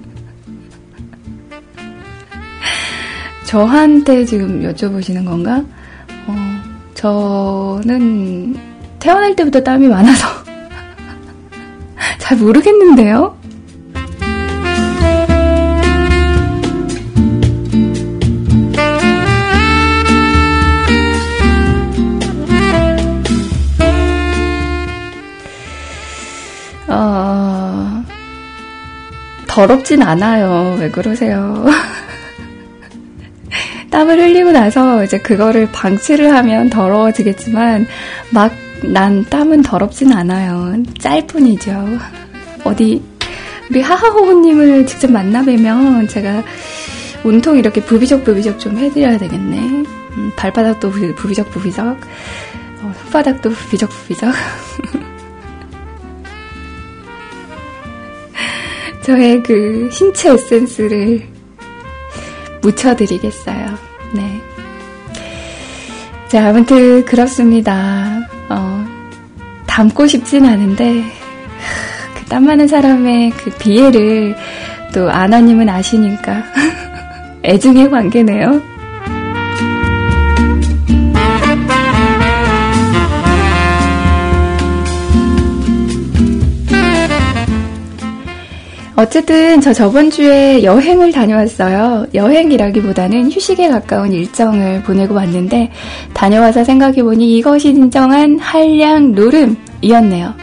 [3.45, 5.63] 저한테 지금 여쭤보시는 건가?
[6.27, 6.35] 어,
[6.93, 8.55] 저는
[8.99, 10.27] 태어날 때부터 땀이 많아서
[12.19, 13.35] 잘 모르겠는데요?
[26.87, 28.03] 어,
[29.47, 30.77] 더럽진 않아요.
[30.79, 31.65] 왜 그러세요?
[33.89, 37.87] 땀을 흘리고 나서 이제 그거를 방치를 하면 더러워지겠지만
[38.31, 40.75] 막 난 땀은 더럽진 않아요.
[40.99, 41.71] 짤 뿐이죠.
[42.63, 43.03] 어디
[43.69, 46.43] 우리 하하호호님을 직접 만나 뵈면 제가
[47.23, 49.57] 온통 이렇게 부비적 부비적 좀 해드려야 되겠네.
[49.57, 54.33] 음, 발바닥도 부비적 부비적, 어, 손바닥도 부비적 부비적.
[59.03, 61.27] 저의 그 신체 에센스를
[62.61, 63.88] 묻혀드리겠어요.
[64.13, 64.41] 네.
[66.27, 68.27] 자, 아무튼 그렇습니다.
[68.49, 68.85] 어,
[69.67, 71.03] 닮고 싶진 않은데
[72.15, 74.35] 그 땀 많은 사람의 그 비애를
[74.93, 76.43] 또 아나님은 아시니까
[77.43, 78.61] 애증의 관계네요.
[88.99, 92.07] 어쨌든 저 저번 주에 여행을 다녀왔어요.
[92.13, 95.71] 여행이라기보다는 휴식에 가까운 일정을 보내고 왔는데
[96.13, 100.33] 다녀와서 생각해보니 이것이 진정한 한량 노름이었네요.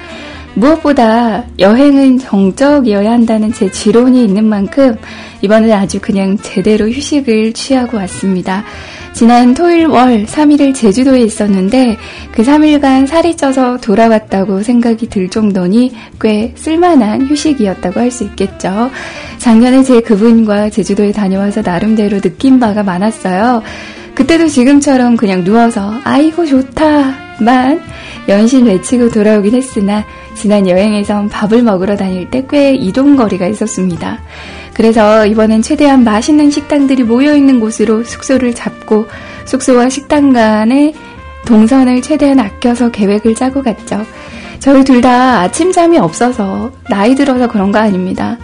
[0.56, 4.96] 무엇보다 여행은 정적이어야 한다는 제 지론이 있는 만큼
[5.42, 8.64] 이번엔 아주 그냥 제대로 휴식을 취하고 왔습니다.
[9.12, 11.96] 지난 토일 월 3일을 제주도에 있었는데
[12.32, 18.90] 그 3일간 살이 쪄서 돌아왔다고 생각이 들 정도니 꽤 쓸만한 휴식이었다고 할 수 있겠죠.
[19.38, 23.62] 작년에 제 그분과 제주도에 다녀와서 나름대로 느낀 바가 많았어요.
[24.14, 27.82] 그때도 지금처럼 그냥 누워서 아이고 좋다만
[28.28, 30.04] 연신 외치고 돌아오긴 했으나
[30.36, 34.18] 지난 여행에선 밥을 먹으러 다닐 때 꽤 이동거리가 있었습니다.
[34.74, 39.06] 그래서 이번엔 최대한 맛있는 식당들이 모여있는 곳으로 숙소를 잡고
[39.46, 40.94] 숙소와 식당 간의
[41.46, 44.04] 동선을 최대한 아껴서 계획을 짜고 갔죠.
[44.58, 48.36] 저희 둘 다 아침잠이 없어서 나이 들어서 그런 거 아닙니다.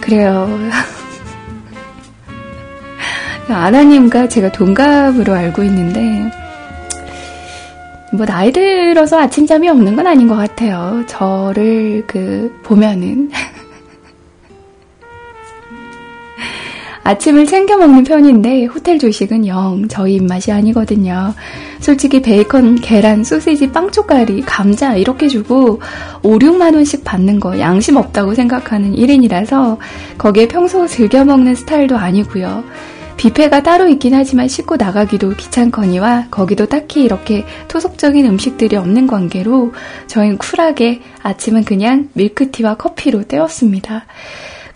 [0.00, 0.48] 그래요.
[3.48, 6.30] 아나님과 제가 동갑으로 알고 있는데,
[8.16, 11.02] 뭐, 나이 들어서 아침잠이 없는 건 아닌 것 같아요.
[11.06, 13.30] 저를 그, 보면은.
[17.02, 21.34] 아침을 챙겨 먹는 편인데 호텔 조식은 영 저희 입맛이 아니거든요.
[21.80, 25.82] 솔직히 베이컨, 계란, 소시지, 빵초가리, 감자 이렇게 주고
[26.22, 29.76] 5, 6만 원씩 받는 거 양심 없다고 생각하는 1인이라서
[30.16, 32.64] 거기에 평소 즐겨 먹는 스타일도 아니고요.
[33.16, 39.72] 뷔페가 따로 있긴 하지만 씻고 나가기도 귀찮거니와 거기도 딱히 이렇게 토속적인 음식들이 없는 관계로
[40.06, 44.06] 저희는 쿨하게 아침은 그냥 밀크티와 커피로 때웠습니다.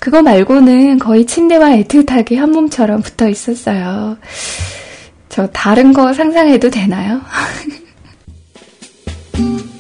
[0.01, 4.16] 그거 말고는 거의 침대와 애틋하게 한 몸처럼 붙어 있었어요.
[5.28, 7.20] 저 다른 거 상상해도 되나요?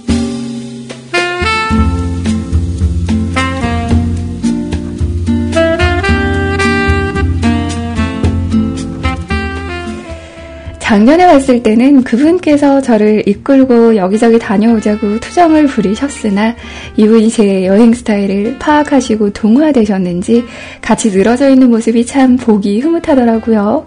[10.88, 16.56] 작년에 왔을 때는 그분께서 저를 이끌고 여기저기 다녀오자고 투정을 부리셨으나
[16.96, 20.44] 이분이 제 여행 스타일을 파악하시고 동화되셨는지
[20.80, 23.84] 같이 늘어져 있는 모습이 참 보기 흐뭇하더라고요.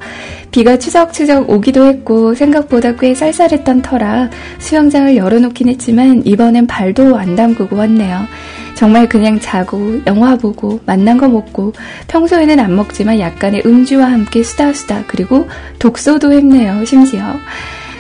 [0.52, 4.30] 비가 추적추적 오기도 했고 생각보다 꽤 쌀쌀했던 터라
[4.60, 8.28] 수영장을 열어놓긴 했지만 이번엔 발도 안 담그고 왔네요.
[8.76, 11.74] 정말 그냥 자고 영화 보고 만난 거 먹고
[12.08, 15.48] 평소에는 안 먹지만 약간의 음주와 함께 수다수다 그리고
[15.80, 17.22] 독서도 했네요 심지어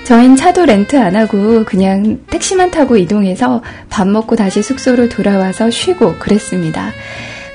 [0.03, 6.15] 저흰 차도 렌트 안 하고 그냥 택시만 타고 이동해서 밥 먹고 다시 숙소로 돌아와서 쉬고
[6.17, 6.91] 그랬습니다.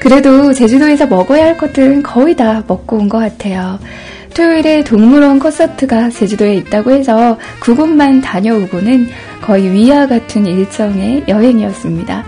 [0.01, 3.79] 그래도 제주도에서 먹어야 할 것들은 거의 다 먹고 온 것 같아요.
[4.35, 9.09] 토요일에 동물원 콘서트가 제주도에 있다고 해서 그곳만 다녀오고는
[9.43, 12.25] 거의 위와 같은 일정의 여행이었습니다.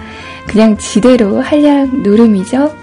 [0.49, 2.75] 그냥 지대로 한량 노름이죠.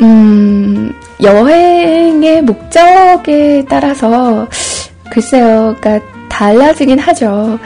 [0.00, 0.92] 음,
[1.22, 4.48] 여행의 목적에 따라서
[5.10, 7.58] 글쎄요, 그러니까 달라지긴 하죠.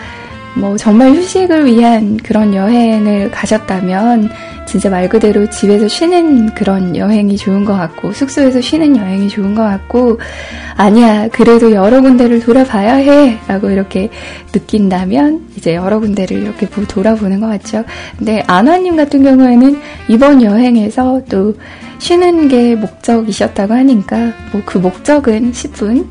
[0.56, 4.30] 뭐 정말 휴식을 위한 그런 여행을 가셨다면
[4.66, 9.62] 진짜 말 그대로 집에서 쉬는 그런 여행이 좋은 것 같고, 숙소에서 쉬는 여행이 좋은 것
[9.62, 10.18] 같고,
[10.76, 13.38] 아니야, 그래도 여러 군데를 돌아봐야 해!
[13.46, 14.10] 라고 이렇게
[14.52, 17.84] 느낀다면, 이제 여러 군데를 이렇게 돌아보는 것 같죠.
[18.18, 21.54] 근데 아나님 같은 경우에는 이번 여행에서 또
[21.98, 26.06] 쉬는 게 목적이셨다고 하니까, 뭐 그 목적은 10분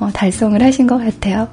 [0.00, 1.48] 어, 달성을 하신 것 같아요.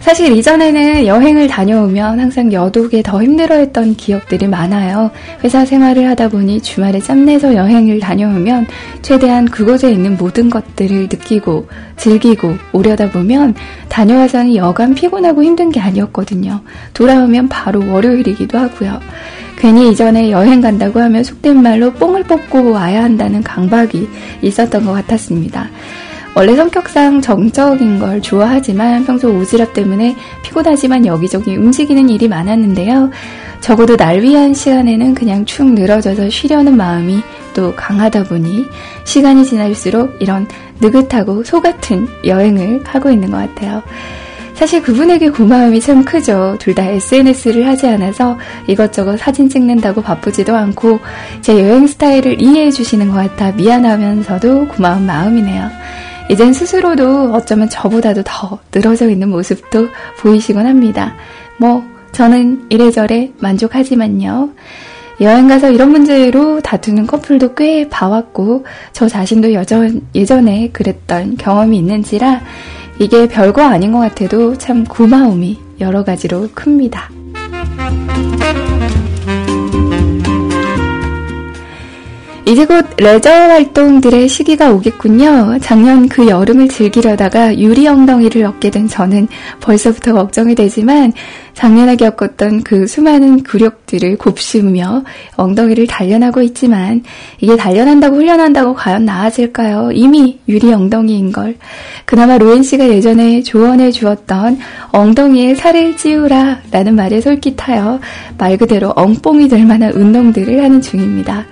[0.00, 5.10] 사실 이전에는 여행을 다녀오면 항상 여독에 더 힘들어했던 기억들이 많아요.
[5.44, 8.66] 회사 생활을 하다 보니 주말에 짬내서 여행을 다녀오면
[9.02, 13.54] 최대한 그곳에 있는 모든 것들을 느끼고 즐기고 오려다 보면
[13.90, 16.62] 다녀와서는 여간 피곤하고 힘든 게 아니었거든요.
[16.94, 19.00] 돌아오면 바로 월요일이기도 하고요.
[19.58, 24.08] 괜히 이전에 여행 간다고 하면 속된 말로 뽕을 뽑고 와야 한다는 강박이
[24.40, 25.68] 있었던 것 같았습니다.
[26.34, 33.10] 원래 성격상 정적인 걸 좋아하지만 평소 오지랖 때문에 피곤하지만 여기저기 움직이는 일이 많았는데요.
[33.60, 37.20] 적어도 날 위한 시간에는 그냥 축 늘어져서 쉬려는 마음이
[37.52, 38.64] 또 강하다 보니
[39.04, 40.46] 시간이 지날수록 이런
[40.80, 43.82] 느긋하고 소 같은 여행을 하고 있는 것 같아요.
[44.54, 46.56] 사실 그분에게 고마움이 참 크죠.
[46.58, 51.00] 둘 다 SNS를 하지 않아서 이것저것 사진 찍는다고 바쁘지도 않고
[51.40, 55.70] 제 여행 스타일을 이해해 주시는 것 같아 미안하면서도 고마운 마음이네요.
[56.30, 61.16] 이젠 스스로도 어쩌면 저보다도 더 늘어져 있는 모습도 보이시곤 합니다.
[61.58, 64.50] 뭐, 저는 이래저래 만족하지만요.
[65.22, 72.42] 여행 가서 이런 문제로 다투는 커플도 꽤 봐왔고, 저 자신도 여전, 예전에 그랬던 경험이 있는지라,
[73.00, 77.10] 이게 별거 아닌 것 같아도 참 고마움이 여러 가지로 큽니다.
[82.50, 85.58] 이제 곧 레저 활동들의 시기가 오겠군요.
[85.60, 89.28] 작년 그 여름을 즐기려다가 유리 엉덩이를 얻게 된 저는
[89.60, 91.12] 벌써부터 걱정이 되지만
[91.54, 95.04] 작년에 겪었던 그 수많은 굴욕들을 곱씹으며
[95.36, 97.04] 엉덩이를 단련하고 있지만
[97.38, 99.92] 이게 단련한다고 훈련한다고 과연 나아질까요?
[99.92, 101.54] 이미 유리 엉덩이인 걸.
[102.04, 104.58] 그나마 로엔 씨가 예전에 조언해 주었던
[104.90, 108.00] 엉덩이에 살을 찌우라 라는 말에 솔깃하여
[108.38, 111.46] 말 그대로 엉뽕이 될 만한 운동들을 하는 중입니다.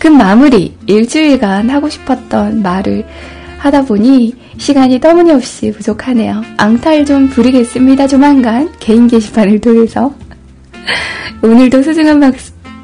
[0.00, 3.04] 그 마무리, 일주일간 하고 싶었던 말을
[3.58, 6.42] 하다 보니 시간이 터무니없이 부족하네요.
[6.56, 8.06] 앙탈 좀 부리겠습니다.
[8.06, 10.14] 조만간 개인 게시판을 통해서.
[11.44, 12.34] 오늘도 소중한 막,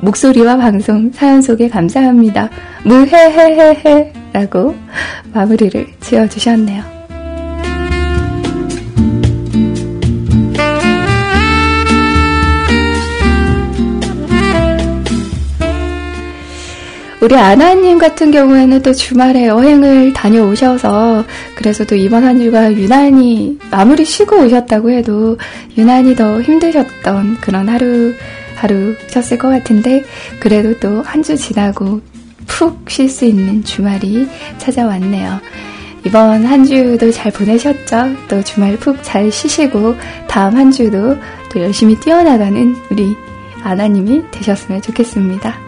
[0.02, 2.50] 목소리와 방송 사연 속에 감사합니다.
[2.84, 4.76] 무해해해해 라고
[5.32, 6.95] 마무리를 지어주셨네요.
[17.26, 21.24] 우리 아나님 같은 경우에는 또 주말에 여행을 다녀오셔서
[21.56, 25.36] 그래서 또 이번 한 주가 유난히 마무리 쉬고 오셨다고 해도
[25.76, 28.14] 유난히 더 힘드셨던 그런 하루
[28.54, 30.04] 하루 셨을 것 같은데
[30.38, 32.00] 그래도 또 한 주 지나고
[32.46, 35.40] 푹 쉴 수 있는 주말이 찾아왔네요.
[36.04, 38.08] 이번 한 주도 잘 보내셨죠?
[38.28, 39.96] 또 주말 푹 잘 쉬시고
[40.28, 41.16] 다음 한 주도
[41.50, 43.16] 또 열심히 뛰어나가는 우리
[43.64, 45.65] 아나님이 되셨으면 좋겠습니다.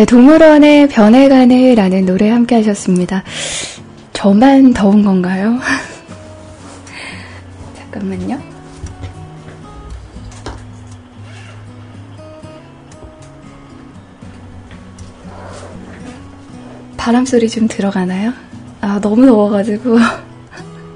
[0.00, 3.22] 네, 동물원의 변해가네라는 노래 함께 하셨습니다.
[4.14, 5.58] 저만 더운 건가요?
[7.76, 8.40] 잠깐만요.
[16.96, 18.32] 바람 소리 좀 들어가나요?
[18.80, 19.98] 아, 너무 더워가지고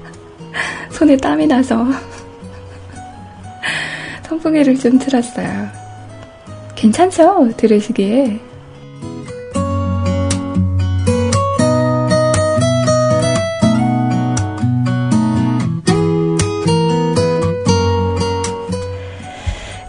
[0.89, 1.85] 손에 땀이 나서
[4.27, 5.69] 선풍기를 좀 틀었어요.
[6.73, 7.51] 괜찮죠?
[7.55, 8.54] 들으시기에.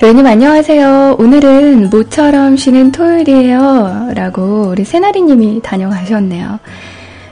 [0.07, 1.16] 레님 안녕하세요.
[1.18, 4.11] 오늘은 모처럼 쉬는 토요일이에요.
[4.14, 6.61] 라고 우리 세나리님이 다녀가셨네요.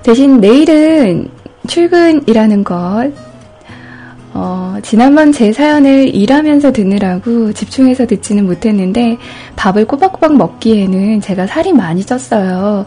[0.03, 1.29] 대신 내일은
[1.69, 3.13] 출근이라는 것,
[4.33, 9.19] 어, 지난번 제 사연을 일하면서 듣느라고 집중해서 듣지는 못했는데
[9.55, 12.87] 밥을 꼬박꼬박 먹기에는 제가 살이 많이 쪘어요.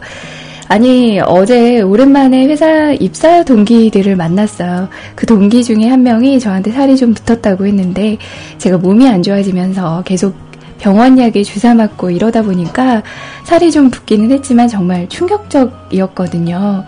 [0.68, 4.88] 아니, 어제 오랜만에 회사 입사 동기들을 만났어요.
[5.14, 8.18] 그 동기 중에 한 명이 저한테 살이 좀 붙었다고 했는데,
[8.58, 10.34] 제가 몸이 안 좋아지면서 계속
[10.78, 13.02] 병원 약에 주사 맞고 이러다 보니까
[13.44, 16.84] 살이 좀 붙기는 했지만 정말 충격적이었거든요.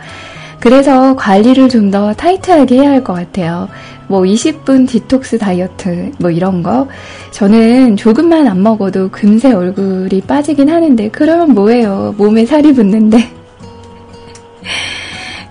[0.60, 3.68] 그래서 관리를 좀 더 타이트하게 해야 할 것 같아요.
[4.06, 6.86] 뭐 20분 디톡스 다이어트 뭐 이런 거
[7.32, 13.39] 저는 조금만 안 먹어도 금세 얼굴이 빠지긴 하는데 그러면 뭐예요 몸에 살이 붙는데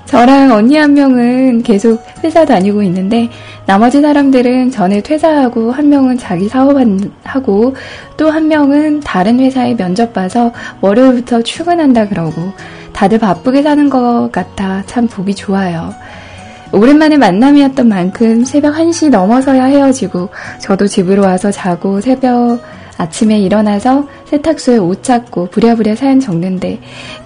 [0.05, 3.29] 저랑 언니 한 명은 계속 회사 다니고 있는데
[3.67, 7.75] 나머지 사람들은 전에 퇴사하고 한 명은 자기 사업하고
[8.17, 10.51] 또 한 명은 다른 회사에 면접 봐서
[10.81, 12.51] 월요일부터 출근한다 그러고
[12.91, 15.93] 다들 바쁘게 사는 것 같아 참 보기 좋아요.
[16.71, 20.29] 오랜만에 만남이었던 만큼 새벽 1시 넘어서야 헤어지고
[20.59, 22.61] 저도 집으로 와서 자고 새벽
[22.99, 26.79] 아침에 일어나서 세탁소에 옷 찾고 부랴부랴 사연 적는데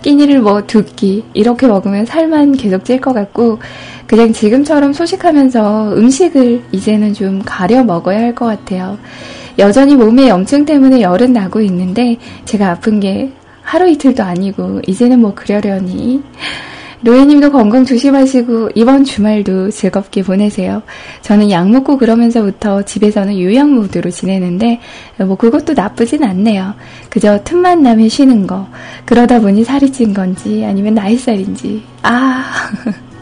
[0.03, 3.57] 끼니를 뭐 두 끼 이렇게 먹으면 살만 계속 찔 것 같고
[4.05, 8.97] 그냥 지금처럼 소식하면서 음식을 이제는 좀 가려 먹어야 할 것 같아요.
[9.59, 13.31] 여전히 몸에 염증 때문에 열은 나고 있는데 제가 아픈 게
[13.63, 16.21] 하루 이틀도 아니고 이제는 뭐 그러려니
[17.03, 20.81] 로이님도 건강 조심하시고 이번 주말도 즐겁게 보내세요.
[21.21, 24.79] 저는 약 먹고 그러면서부터 집에서는 요양 모드로 지내는데
[25.19, 26.73] 뭐 그것도 나쁘진 않네요.
[27.09, 28.67] 그저 틈만 나면 쉬는 거.
[29.05, 31.83] 그러다 보니 살이 찐 건지 아니면 나이살인지.
[32.03, 32.45] 아.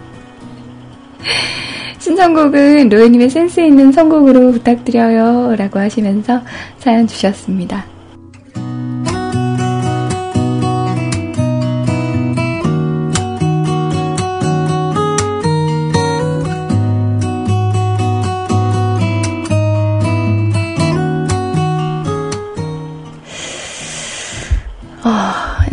[1.97, 5.55] 신청곡은 로이님의 센스 있는 선곡으로 부탁드려요.
[5.55, 6.41] 라고 하시면서
[6.77, 7.90] 사연 주셨습니다.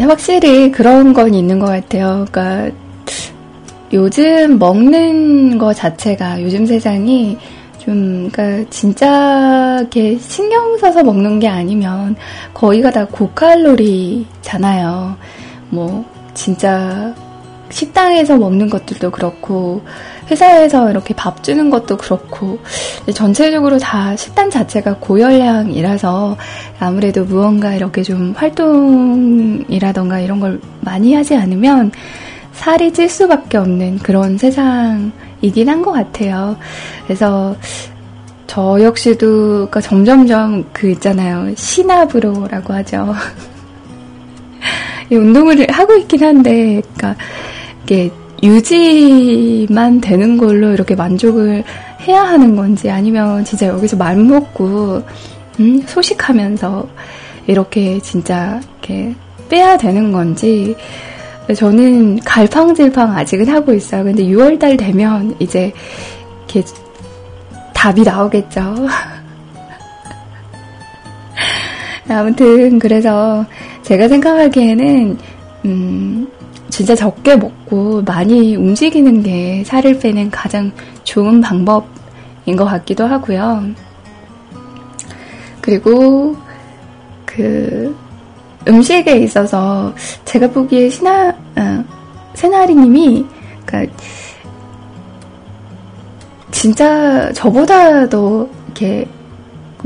[0.09, 2.25] 확실히 그런 건 있는 것 같아요.
[2.31, 2.71] 그러니까
[3.93, 7.37] 요즘 먹는 거 자체가 요즘 세상이
[7.79, 12.17] 좀 그러니까 진짜 이렇게 신경 써서 먹는 게 아니면
[12.55, 14.27] 거의가 다 고칼로리잖아요.
[15.71, 16.05] 뭐
[16.35, 17.15] 진짜
[17.71, 19.83] 식당에서 먹는 것들도 그렇고
[20.31, 22.59] 회사에서 이렇게 밥 주는 것도 그렇고
[23.15, 26.37] 전체적으로 다 식단 자체가 고열량이라서
[26.81, 31.93] 아무래도 무언가 이렇게 좀 활동이라던가 이런 걸 많이 하지 않으면
[32.53, 36.57] 살이 찔 수밖에 없는 그런 세상이긴 한 것 같아요.
[37.05, 37.57] 그래서
[38.49, 41.55] 저 역시도 그러니까 점점점 그 있잖아요.
[41.55, 43.15] 신압으로라고 하죠.
[45.13, 47.15] 운동을 하고 있긴 한데, 그러니까
[47.89, 48.11] 이게
[48.43, 51.65] 유지만 되는 걸로 이렇게 만족을
[52.07, 55.03] 해야 하는 건지 아니면 진짜 여기서 말 먹고
[55.59, 56.87] 음, 소식하면서
[57.47, 59.15] 이렇게 진짜 이렇게
[59.49, 60.77] 빼야 되는 건지
[61.57, 64.05] 저는 갈팡질팡 아직은 하고 있어요.
[64.05, 65.73] 근데 6월달 되면 이제
[66.47, 66.63] 이렇게
[67.73, 68.61] 답이 나오겠죠.
[72.07, 73.47] 아무튼 그래서
[73.83, 75.19] 제가 생각하기에는
[75.65, 76.29] 음,
[76.71, 80.71] 진짜 적게 먹고 많이 움직이는 게 살을 빼는 가장
[81.05, 83.63] 좋은 방법인 것 같기도 하고요.
[85.61, 86.37] 그리고
[87.25, 87.97] 그
[88.67, 89.95] 음식에 있어서
[90.25, 91.85] 제가 보기에 신하 어,
[92.35, 93.27] 세나리님이
[93.65, 93.95] 그러니까
[96.51, 99.09] 진짜 저보다도 이렇게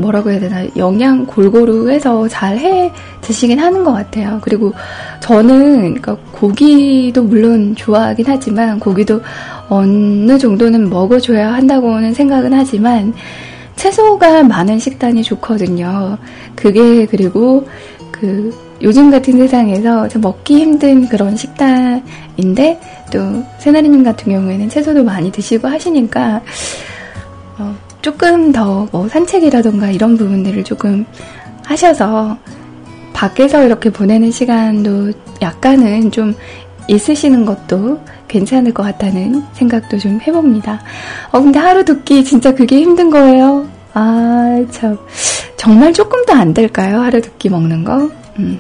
[0.03, 2.93] 뭐라고 해야 되나 영양 골고루 해서 잘 해
[3.23, 4.39] 드시긴 하는 것 같아요.
[4.43, 4.73] 그리고
[5.21, 9.21] 저는 그러니까 고기도 물론 좋아하긴 하지만 고기도
[9.69, 13.15] 어느 정도는 먹어줘야 한다고는 생각은 하지만
[13.77, 16.19] 채소가 많은 식단이 좋거든요.
[16.55, 17.67] 그게 그리고
[18.11, 22.81] 그 요즘 같은 세상에서 먹기 힘든 그런 식단인데
[23.13, 26.43] 또 세나리님 같은 경우에는 채소도 많이 드시고 하시니까
[27.59, 31.05] 어, 조금 더 뭐 산책이라던가 이런 부분들을 조금
[31.65, 32.37] 하셔서
[33.13, 36.35] 밖에서 이렇게 보내는 시간도 약간은 좀
[36.89, 40.81] 있으시는 것도 괜찮을 것 같다는 생각도 좀 해봅니다.
[41.31, 43.69] 어, 근데 하루 듣기 진짜 그게 힘든 거예요.
[43.95, 44.99] 아, 참.
[45.57, 47.01] 정말 조금도 안 될까요?
[47.01, 48.11] 하루 듣기 먹는 거?
[48.39, 48.59] 음.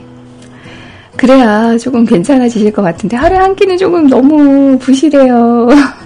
[1.17, 5.69] 그래야 조금 괜찮아지실 것 같은데 하루에 한 끼는 조금 너무 부실해요.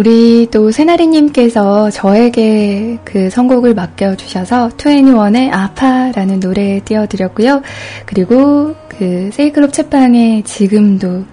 [0.00, 7.60] 우리 또 새나리님께서 저에게 그 선곡을 맡겨주셔서 2NE1의 아파라는 노래 띄워드렸고요.
[8.06, 11.26] 그리고 그 세이클럽 채빵에 지금도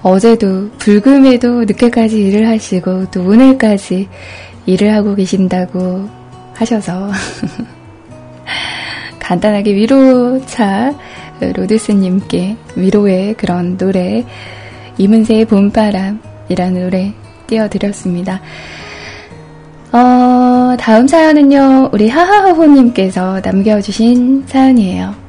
[0.00, 4.08] 어제도 불금에도 늦게까지 일을 하시고 또 오늘까지
[4.64, 6.08] 일을 하고 계신다고
[6.54, 7.10] 하셔서
[9.20, 10.94] 간단하게 위로차
[11.40, 14.24] 로드스님께 위로의 그런 노래
[14.96, 18.40] 이문세의 봄바람 이라는 노래 띄워드렸습니다.
[19.92, 25.23] 어, 다음 사연은요, 우리 하하호호님께서 남겨주신 사연이에요.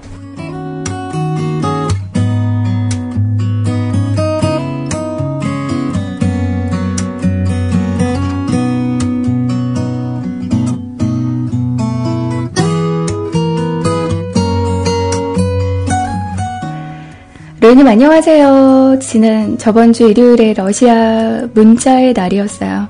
[17.66, 18.99] 로이님 안녕하세요.
[19.01, 22.89] 지난 저번 주 일요일에 러시아 문자의 날이었어요.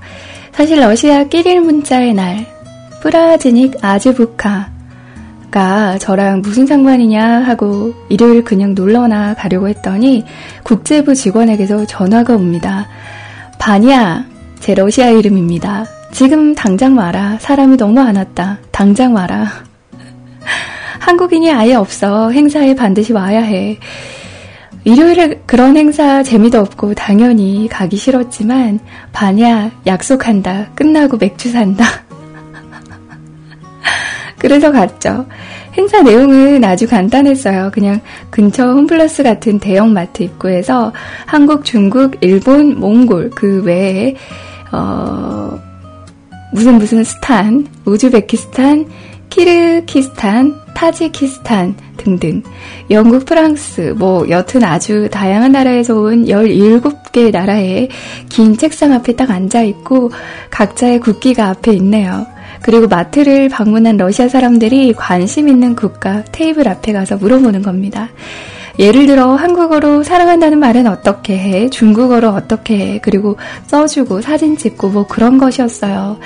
[0.52, 2.46] 사실 러시아 끼릴 문자의 날,
[3.02, 4.68] 프라즈닉 아즈부카가
[5.98, 10.26] 저랑 무슨 상관이냐 하고 일요일 그냥 놀러나 가려고 했더니
[10.64, 12.90] 국제부 직원에게서 전화가 옵니다.
[13.58, 14.26] 바냐,
[14.60, 15.86] 제 러시아 이름입니다.
[16.12, 17.38] 지금 당장 와라.
[17.40, 18.58] 사람이 너무 많았다.
[18.72, 19.48] 당장 와라.
[21.00, 22.30] 한국인이 아예 없어.
[22.32, 23.80] 행사에 반드시 와야 해.
[24.86, 28.80] 일요일에 그런 행사 재미도 없고 당연히 가기 싫었지만
[29.12, 30.68] 반야 약속한다.
[30.76, 31.86] 끝나고 맥주 산다.
[34.38, 35.26] 그래서 갔죠.
[35.76, 37.72] 행사 내용은 아주 간단했어요.
[37.74, 40.94] 그냥 근처 홈플러스 같은 대형 마트 입구에서
[41.26, 44.16] 한국, 중국, 일본, 몽골 그 외에
[44.72, 45.60] 어
[46.54, 48.86] 무슨 무슨 스탄, 우즈베키스탄,
[49.36, 52.42] 키르키스탄, 타지키스탄 등등
[52.90, 57.90] 영국, 프랑스 뭐 여튼 아주 다양한 나라에서 온 17개 나라에
[58.30, 60.12] 긴 책상 앞에 딱 앉아 있고
[60.52, 62.26] 각자의 국기가 앞에 있네요.
[62.62, 68.08] 그리고 마트를 방문한 러시아 사람들이 관심 있는 국가 테이블 앞에 가서 물어보는 겁니다.
[68.78, 71.70] 예를 들어 한국어로 사랑한다는 말은 어떻게 해?
[71.70, 73.00] 중국어로 어떻게 해?
[73.02, 76.18] 그리고 써주고 사진 찍고 뭐 그런 것이었어요.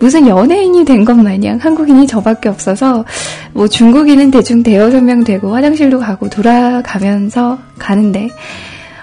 [0.00, 3.04] 무슨 연예인이 된 것 마냥 한국인이 저밖에 없어서
[3.52, 8.30] 뭐 중국인은 대충 대여섯 명 되고 화장실도 가고 돌아가면서 가는데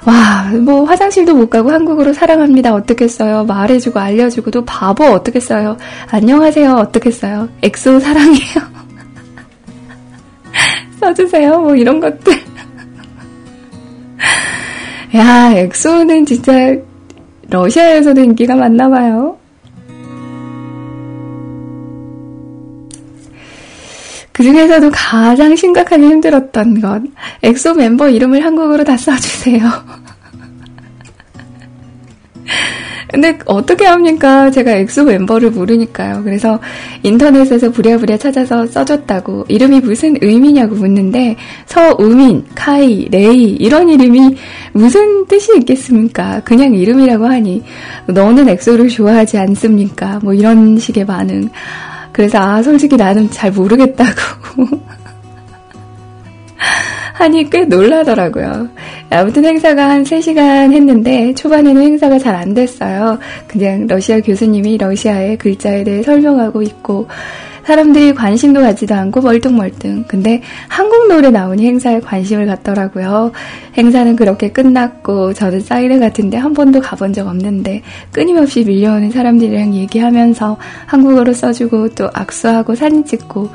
[0.06, 2.74] 와, 뭐 화장실도 못 가고 한국어로 사랑합니다.
[2.74, 3.44] 어떻겠어요?
[3.46, 5.78] 말해주고 알려주고 또 바보 어떻겠어요?
[6.10, 6.74] 안녕하세요.
[6.74, 7.50] 어떻겠어요?
[7.62, 8.62] 엑소 사랑해요.
[11.00, 11.60] 써주세요.
[11.62, 12.51] 뭐 이런 것들.
[15.16, 16.76] 야, 엑소는 진짜
[17.50, 19.38] 러시아에서도 인기가 많나 봐요.
[24.32, 27.14] 그 중에서도 가장 심각하게 힘들었던 건
[27.44, 29.60] 엑소 멤버 이름을 한국어로 다 써주세요.
[33.12, 34.50] 근데 어떻게 합니까?
[34.50, 36.24] 제가 엑소 멤버를 모르니까요.
[36.24, 36.60] 그래서
[37.04, 41.36] 인터넷에서 부랴부랴 찾아서 써줬다고 이름이 무슨 의미냐고 묻는데
[41.66, 44.38] 서우민, 카이, 레이 이런 이름이
[44.72, 46.40] 무슨 뜻이 있겠습니까?
[46.46, 47.64] 그냥 이름이라고 하니
[48.08, 50.20] 너는 엑소를 좋아하지 않습니까?
[50.24, 51.50] 뭐 이런 식의 반응.
[52.14, 54.12] 그래서 아 솔직히 나는 잘 모르겠다고
[57.22, 58.70] 하니 꽤 놀라더라고요.
[59.12, 63.20] 아무튼 행사가 한 3시간 했는데 초반에는 행사가 잘 안 됐어요.
[63.48, 67.08] 그냥 러시아 교수님이 러시아의 글자에 대해 설명하고 있고
[67.66, 70.06] 사람들이 관심도 갖지도 않고 멀뚱멀뚱.
[70.08, 73.32] 근데 한국 노래 나오니 행사에 관심을 갖더라고요.
[73.78, 80.58] 행사는 그렇게 끝났고 저는 사인회 같은데 한 번도 가본 적 없는데 끊임없이 밀려오는 사람들이랑 얘기하면서
[80.88, 83.50] 한국어로 써주고 또 악수하고 사진 찍고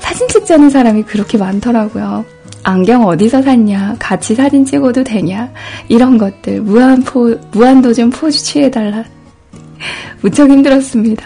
[0.00, 2.33] 사진 찍자는 사람이 그렇게 많더라고요.
[2.64, 3.96] 안경 어디서 샀냐?
[3.98, 5.50] 같이 사진 찍어도 되냐?
[5.88, 9.04] 이런 것들 무한 포 무한도전 포즈 취해달라.
[10.22, 11.24] 무척 힘들었습니다.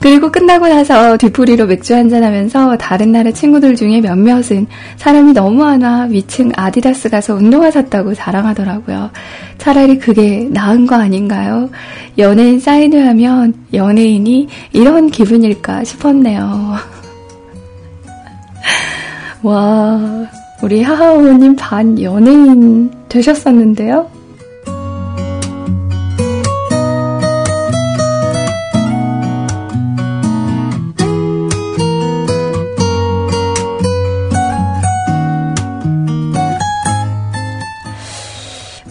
[0.00, 6.52] 그리고 끝나고 나서 뒤풀이로 맥주 한잔하면서 다른 나라 친구들 중에 몇몇은 사람이 너무 많아 위층
[6.54, 9.10] 아디다스 가서 운동화 샀다고 자랑하더라고요.
[9.56, 11.70] 차라리 그게 나은 거 아닌가요?
[12.18, 16.74] 연예인 사인을 하면 연예인이 이런 기분일까 싶었네요.
[19.42, 20.26] 와,
[20.64, 24.10] 우리 하하오님 반 연예인 되셨었는데요?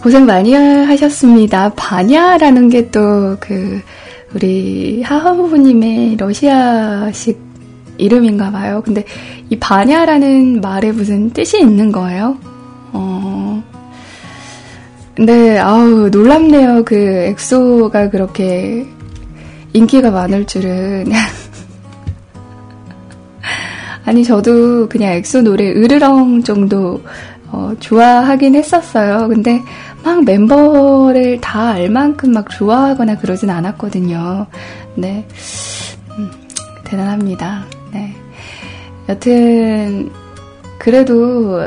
[0.00, 1.72] 고생 많이 하셨습니다.
[1.74, 3.80] 바냐라는 게 또 그
[4.34, 7.43] 우리 하하부부님의 러시아식
[7.98, 8.82] 이름인가 봐요.
[8.84, 9.04] 근데
[9.50, 12.36] 이 바냐라는 말에 무슨 뜻이 있는 거예요?
[12.92, 13.62] 어.
[15.14, 16.84] 근데 아우 놀랍네요.
[16.84, 18.86] 그 엑소가 그렇게
[19.72, 21.06] 인기가 많을 줄은.
[24.04, 27.02] 아니 저도 그냥 엑소 노래 으르렁 정도
[27.50, 29.28] 어, 좋아하긴 했었어요.
[29.28, 29.62] 근데
[30.02, 34.46] 막 멤버를 다 알 만큼 막 좋아하거나 그러진 않았거든요.
[34.96, 35.26] 네.
[36.18, 36.30] 음,
[36.84, 37.64] 대단합니다.
[37.94, 38.12] 네.
[39.08, 40.10] 여튼,
[40.78, 41.66] 그래도,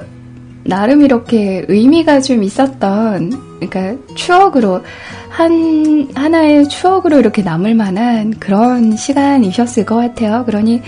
[0.63, 4.81] 나름 이렇게 의미가 좀 있었던, 그러니까 추억으로,
[5.29, 10.43] 한, 하나의 추억으로 이렇게 남을 만한 그런 시간이셨을 것 같아요.
[10.45, 10.81] 그러니,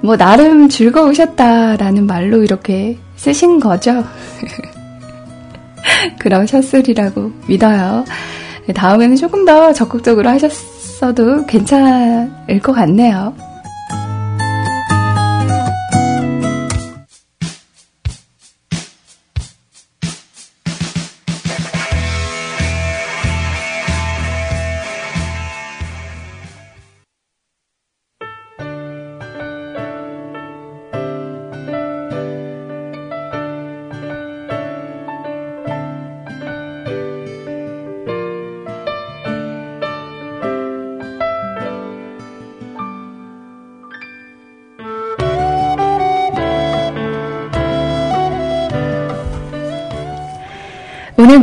[0.00, 4.04] 뭐, 나름 즐거우셨다라는 말로 이렇게 쓰신 거죠.
[6.18, 8.04] 그러셨으리라고 믿어요.
[8.74, 13.34] 다음에는 조금 더 적극적으로 하셨어도 괜찮을 것 같네요.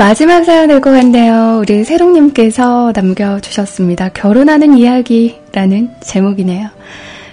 [0.02, 1.60] 마지막 사연 될것 같네요.
[1.62, 4.10] 우리 세롱님께서 남겨주셨습니다.
[4.10, 6.70] 결혼하는 이야기라는 제목이네요.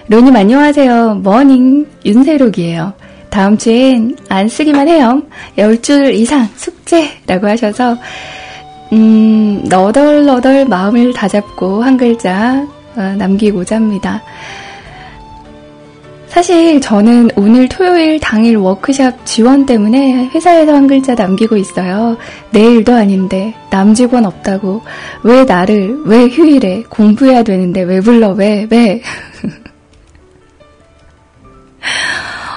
[0.07, 1.21] 로님 안녕하세요.
[1.23, 2.93] 머닝 윤세록이에요.
[3.31, 5.23] 다음 주엔 안 쓰기만 해요.
[5.57, 7.97] 10줄 이상 숙제라고 하셔서
[8.93, 14.21] 음, 너덜너덜 마음을 다잡고 한 글자 어, 남기고자 합니다.
[16.29, 22.17] 사실 저는 오늘 토요일 당일 워크샵 지원 때문에 회사에서 한 글자 남기고 있어요.
[22.51, 24.83] 내일도 아닌데 남직원 없다고
[25.23, 29.01] 왜 나를 왜 휴일에 공부해야 되는데 왜 불러 왜 왜?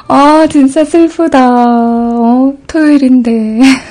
[0.08, 1.48] 아 진짜 슬프다.
[1.50, 3.60] 어, 토요일인데.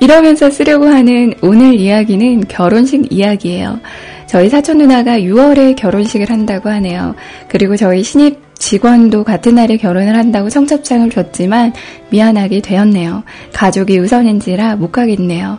[0.00, 3.80] 이러면서 쓰려고 하는 오늘 이야기는 결혼식 이야기예요.
[4.26, 7.14] 저희 사촌 누나가 6월에 결혼식을 한다고 하네요.
[7.48, 11.72] 그리고 저희 신입 직원도 같은 날에 결혼을 한다고 청첩장을 줬지만
[12.10, 13.24] 미안하게 되었네요.
[13.52, 15.58] 가족이 우선인지라 못 가겠네요.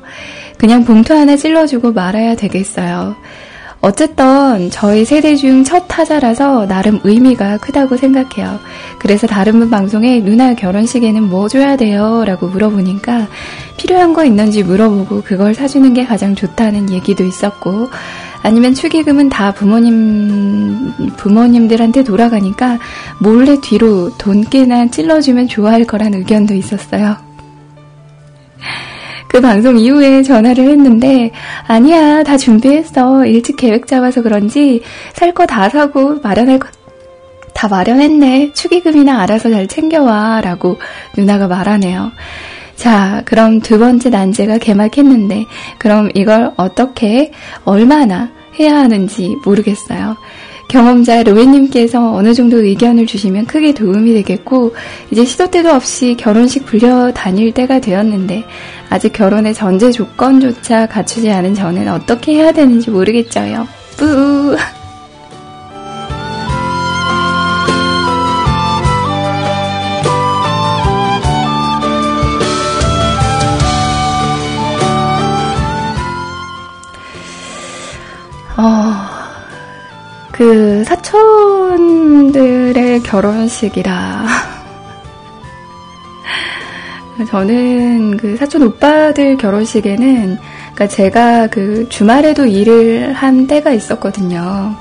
[0.57, 3.15] 그냥 봉투 하나 찔러주고 말아야 되겠어요.
[3.81, 8.59] 어쨌든 저희 세대 중 첫 타자라서 나름 의미가 크다고 생각해요.
[8.99, 12.23] 그래서 다른 분 방송에 누나 결혼식에는 뭐 줘야 돼요?
[12.25, 13.27] 라고 물어보니까
[13.77, 17.89] 필요한 거 있는지 물어보고 그걸 사주는 게 가장 좋다는 얘기도 있었고
[18.45, 22.77] 아니면 축의금은 다 부모님 부모님들한테 돌아가니까
[23.19, 27.17] 몰래 뒤로 돈 꽤나 찔러주면 좋아할 거란 의견도 있었어요.
[29.27, 31.31] 그 방송 이후에 전화를 했는데
[31.67, 34.81] 아니야 다 준비했어 일찍 계획 잡아서 그런지
[35.13, 40.77] 살 거 다 사고 마련할 거다 마련했네 축의금이나 알아서 잘 챙겨와 라고
[41.17, 42.11] 누나가 말하네요.
[42.75, 45.45] 자, 그럼 두 번째 난제가 개막했는데,
[45.77, 47.31] 그럼 이걸 어떻게,
[47.63, 50.17] 얼마나 해야 하는지 모르겠어요.
[50.67, 54.75] 경험자 로에님께서 어느 정도 의견을 주시면 크게 도움이 되겠고,
[55.11, 58.43] 이제 시도 때도 없이 결혼식 불려 다닐 때가 되었는데,
[58.89, 63.67] 아직 결혼의 전제 조건조차 갖추지 않은 저는 어떻게 해야 되는지 모르겠죠요.
[63.97, 64.57] 뿌!
[80.35, 82.33] 그 사촌들의
[83.03, 84.25] 결혼식이라
[87.29, 90.37] 저는 그 사촌 오빠들 결혼식에는
[90.73, 94.75] 그러니까 제가 그 주말에도 일을 한 때가 있었거든요.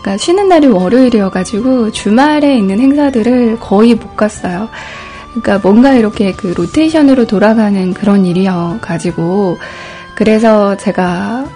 [0.00, 4.68] 그러니까 쉬는 날이 월요일이어가지고 주말에 있는 행사들을 거의 못 갔어요.
[5.30, 9.58] 그러니까 뭔가 이렇게 그 로테이션으로 돌아가는 그런 일이어가지고
[10.16, 11.46] 그래서 제가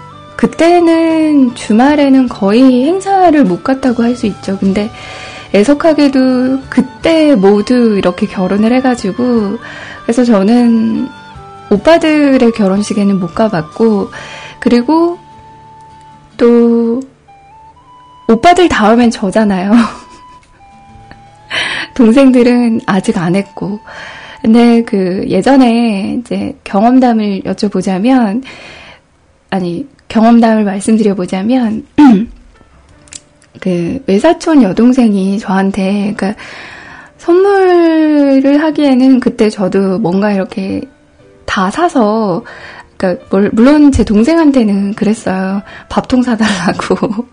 [0.41, 4.57] 그때는 주말에는 거의 행사를 못 갔다고 할 수 있죠.
[4.57, 4.89] 근데
[5.53, 9.59] 애석하게도 그때 모두 이렇게 결혼을 해가지고
[10.01, 11.07] 그래서 저는
[11.69, 14.09] 오빠들의 결혼식에는 못 가봤고
[14.59, 15.19] 그리고
[16.37, 17.01] 또
[18.27, 19.73] 오빠들 다음엔 저잖아요.
[21.93, 23.79] 동생들은 아직 안 했고.
[24.41, 28.43] 근데 그 예전에 이제 경험담을 여쭤보자면
[29.51, 31.85] 아니 경험담을 말씀드려보자면,
[33.61, 36.35] 그, 외사촌 여동생이 저한테, 그니까,
[37.17, 40.81] 선물을 하기에는 그때 저도 뭔가 이렇게
[41.45, 42.43] 다 사서,
[42.97, 45.61] 그니까, 물론 제 동생한테는 그랬어요.
[45.87, 47.25] 밥통 사달라고.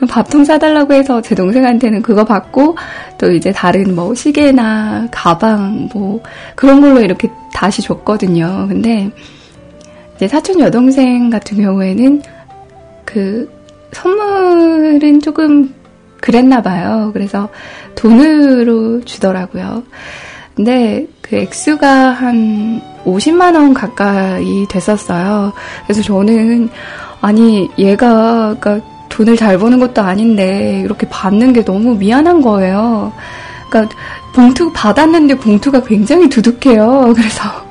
[0.10, 2.76] 밥통 사달라고 해서 제 동생한테는 그거 받고
[3.16, 6.22] 또 이제 다른 뭐 시계나 가방 뭐
[6.54, 8.66] 그런 걸로 이렇게 다시 줬거든요.
[8.68, 9.10] 근데
[10.18, 12.22] 이제 사촌 여동생 같은 경우에는
[13.04, 13.48] 그
[13.92, 15.72] 선물은 조금
[16.20, 17.10] 그랬나 봐요.
[17.12, 17.48] 그래서
[17.94, 19.84] 돈으로 주더라고요.
[20.56, 25.52] 근데 그 액수가 한 50만 원 가까이 됐었어요.
[25.84, 26.68] 그래서 저는
[27.20, 33.12] 아니 얘가 그러니까 돈을 잘 버는 것도 아닌데 이렇게 받는 게 너무 미안한 거예요.
[33.70, 33.96] 그러니까
[34.34, 37.12] 봉투 받았는데 봉투가 굉장히 두둑해요.
[37.16, 37.67] 그래서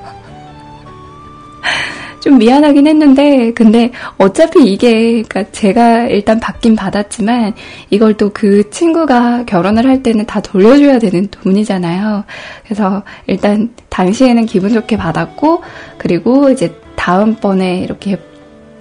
[2.28, 7.54] 좀 미안하긴 했는데, 근데 어차피 이게, 그니까 제가 일단 받긴 받았지만,
[7.90, 12.26] 이걸 또 그 친구가 결혼을 할 때는 다 돌려줘야 되는 돈이잖아요.
[12.66, 15.64] 그래서 일단 당시에는 기분 좋게 받았고,
[15.98, 18.18] 그리고 이제 다음번에 이렇게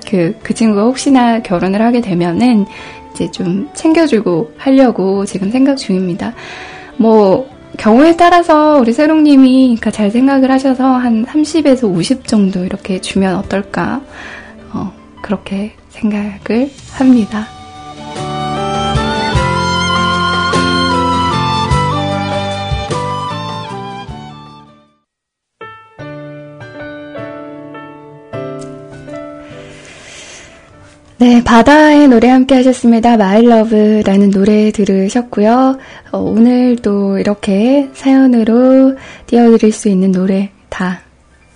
[0.09, 2.66] 그, 그 친구가 혹시나 결혼을 하게 되면은
[3.14, 6.34] 이제 좀 챙겨주고 하려고 지금 생각 중입니다.
[6.97, 7.49] 뭐,
[7.79, 14.01] 경우에 따라서 우리 세롱님이 그러니까 잘 생각을 하셔서 한 30에서 50 정도 이렇게 주면 어떨까,
[14.73, 14.93] 어,
[15.23, 17.55] 그렇게 생각을 합니다.
[31.19, 33.14] 네, 바다의 노래 함께 하셨습니다.
[33.14, 35.79] Love라는 노래 들으셨고요.
[36.12, 38.97] 어, 오늘 또 이렇게 사연으로
[39.27, 41.01] 띄워드릴 수 있는 노래 다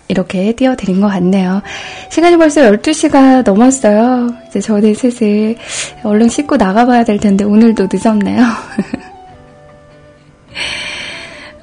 [0.09, 1.61] 이렇게 띄워드린 것 같네요.
[2.09, 4.31] 시간이 벌써 12시가 넘었어요.
[4.49, 5.57] 이제 저는 슬슬
[6.05, 8.43] 얼른 씻고 나가봐야 될 텐데 오늘도 늦었네요.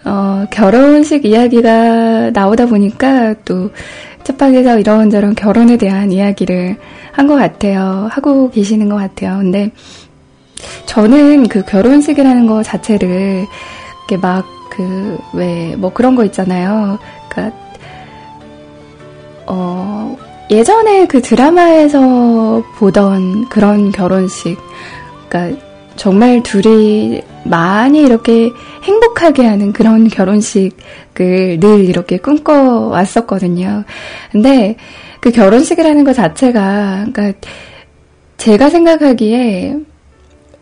[0.05, 3.71] 어, 결혼식 이야기가 나오다 보니까 또
[4.27, 6.75] 책방에서 이런저런 결혼에 대한 이야기를
[7.13, 8.07] 한 것 같아요.
[8.11, 9.37] 하고 계시는 것 같아요.
[9.39, 9.71] 근데
[10.85, 13.45] 저는 그 결혼식이라는 거 자체를
[14.09, 16.99] 이렇게 막 그 왜 뭐 그런 거 있잖아요.
[17.29, 17.57] 그러니까
[19.47, 20.15] 어
[20.51, 24.57] 예전에 그 드라마에서 보던 그런 결혼식,
[25.29, 25.59] 그러니까
[25.95, 28.51] 정말 둘이 많이 이렇게
[28.87, 33.83] 행복하게 하는 그런 결혼식을 늘 이렇게 꿈꿔왔었거든요.
[34.31, 34.77] 근데
[35.19, 37.47] 그 결혼식이라는 것 자체가, 그러니까
[38.37, 39.75] 제가 생각하기에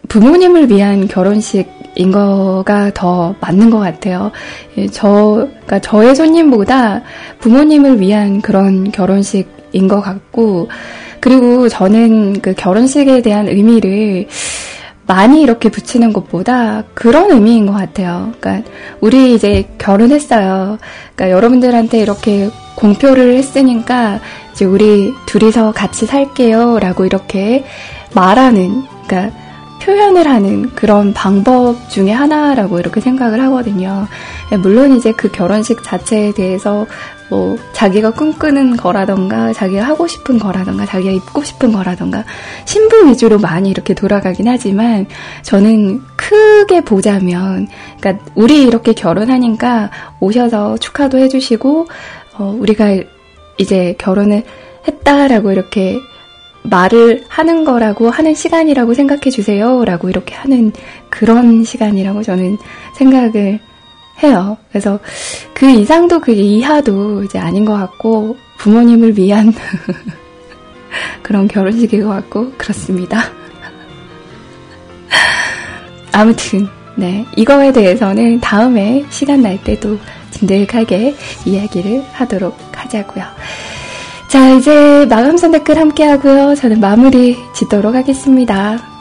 [0.08, 4.32] 부모님을 위한 결혼식인 거가 더 맞는 것 같아요.
[4.78, 7.04] 예, 저, 그러니까 저의 손님보다
[7.40, 10.70] 부모님을 위한 그런 결혼식인 것 같고,
[11.20, 14.28] 그리고 저는 그 결혼식에 대한 의미를
[15.08, 18.34] 많이 이렇게 붙이는 것보다 그런 의미인 것 같아요.
[18.40, 18.70] 그러니까
[19.02, 20.78] 우리 이제 결혼했어요.
[21.16, 24.20] 그러니까 여러분들한테 이렇게 공표를 했으니까
[24.52, 27.66] 이제 우리 둘이서 같이 살게요라고 이렇게
[28.14, 29.38] 말하는 그러니까
[29.82, 34.08] 표현을 하는 그런 방법 중에 하나라고 이렇게 생각을 하거든요.
[34.64, 36.88] 물론 이제 그 결혼식 자체에 대해서
[37.30, 42.24] 뭐 자기가 꿈꾸는 거라던가 자기가 하고 싶은 거라던가 자기가 입고 싶은 거라던가
[42.66, 45.08] 신부 위주로 많이 이렇게 돌아가긴 하지만
[45.42, 47.68] 저는 크게 보자면
[48.00, 51.88] 그러니까 우리 이렇게 결혼하니까 오셔서 축하도 해주시고
[52.38, 52.98] 어, 우리가
[53.58, 54.44] 이제 결혼을
[54.88, 56.00] 했다라고 이렇게
[56.64, 59.86] 말을 하는 거라고 하는 시간이라고 생각해 주세요.
[59.86, 60.72] 라고 이렇게 하는
[61.10, 62.58] 그런 시간이라고 저는
[62.96, 63.60] 생각을
[64.24, 64.58] 해요.
[64.70, 65.00] 그래서
[65.54, 69.54] 그 이상도 그 이하도 이제 아닌 것 같고 부모님을 위한
[71.22, 73.24] 그런 결혼식인 것 같고 그렇습니다.
[76.12, 80.00] 아무튼 네 이거에 대해서는 다음에 시간 날 때도
[80.32, 83.26] 진득하게 이야기를 하도록 하자고요.
[84.30, 86.56] 자 이제 마감선 댓글 함께 하고요.
[86.56, 88.95] 저는 마무리 짓도록 하겠습니다.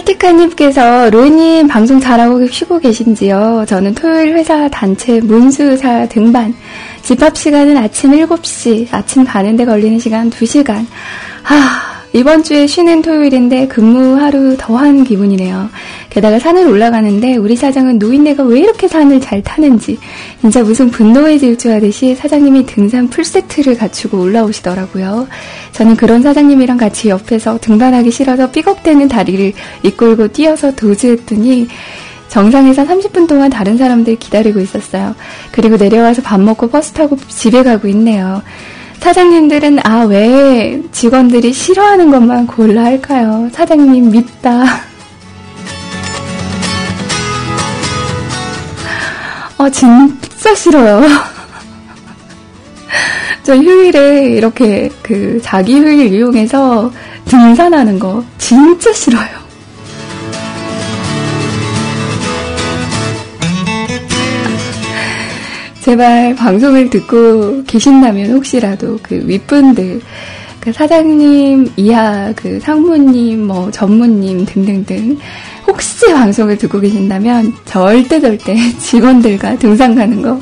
[0.00, 3.64] 켈티카님께서 로이님 방송 잘하고 쉬고 계신지요?
[3.66, 6.54] 저는 토요일 회사 단체 문수사 등반.
[7.02, 10.86] 집합 시간은 아침 7시, 아침 가는데 걸리는 시간 2시간.
[11.42, 11.56] 하,
[12.12, 15.68] 이번 주에 쉬는 토요일인데 근무 하루 더한 기분이네요.
[16.10, 19.98] 게다가 산을 올라가는데 우리 사장은 노인네가 왜 이렇게 산을 잘 타는지
[20.40, 25.28] 진짜 무슨 분노에 질주하듯이 사장님이 등산 풀세트를 갖추고 올라오시더라고요.
[25.72, 29.52] 저는 그런 사장님이랑 같이 옆에서 등반하기 싫어서 삐걱대는 다리를
[29.84, 31.68] 이끌고 뛰어서 도주했더니
[32.28, 35.14] 정상에서 30분 동안 다른 사람들 기다리고 있었어요.
[35.52, 38.42] 그리고 내려와서 밥 먹고 버스 타고 집에 가고 있네요.
[39.00, 43.48] 사장님들은 아, 왜 직원들이 싫어하는 것만 골라 할까요?
[43.52, 44.64] 사장님 밉다.
[49.60, 51.02] 아, 진짜 싫어요.
[53.44, 56.90] 저 휴일에 이렇게 그 자기 휴일 이용해서
[57.26, 59.28] 등산하는 거 진짜 싫어요.
[65.82, 70.00] 제발 방송을 듣고 계신다면 혹시라도 그 윗분들,
[70.60, 75.16] 그 사장님 이하 그 상무님, 뭐 전무님 등등등
[75.66, 80.38] 혹시 방송을 듣고 계신다면 절대 절대 직원들과 등산 가는 거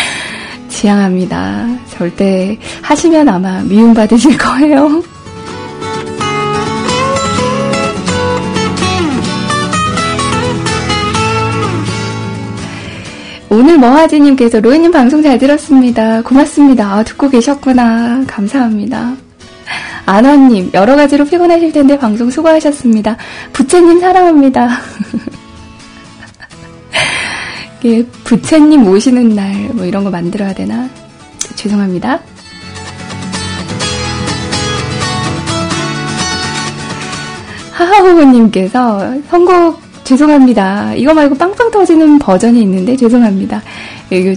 [0.68, 1.66] 지향합니다.
[1.90, 5.02] 절대 하시면 아마 미움받으실 거예요.
[13.48, 16.22] 오늘 머하지님께서 로이님 방송 잘 들었습니다.
[16.22, 16.94] 고맙습니다.
[16.94, 18.24] 아, 듣고 계셨구나.
[18.26, 19.14] 감사합니다.
[20.12, 23.16] 안원님, 여러 가지로 피곤하실 텐데 방송 수고하셨습니다.
[23.54, 24.68] 부채님 사랑합니다.
[27.86, 30.86] 예, 부채님 오시는 날, 뭐 이런 거 만들어야 되나?
[31.56, 32.20] 죄송합니다.
[37.72, 40.92] 하하호호님께서 선곡 죄송합니다.
[40.94, 43.62] 이거 말고 빵빵 터지는 버전이 있는데 죄송합니다.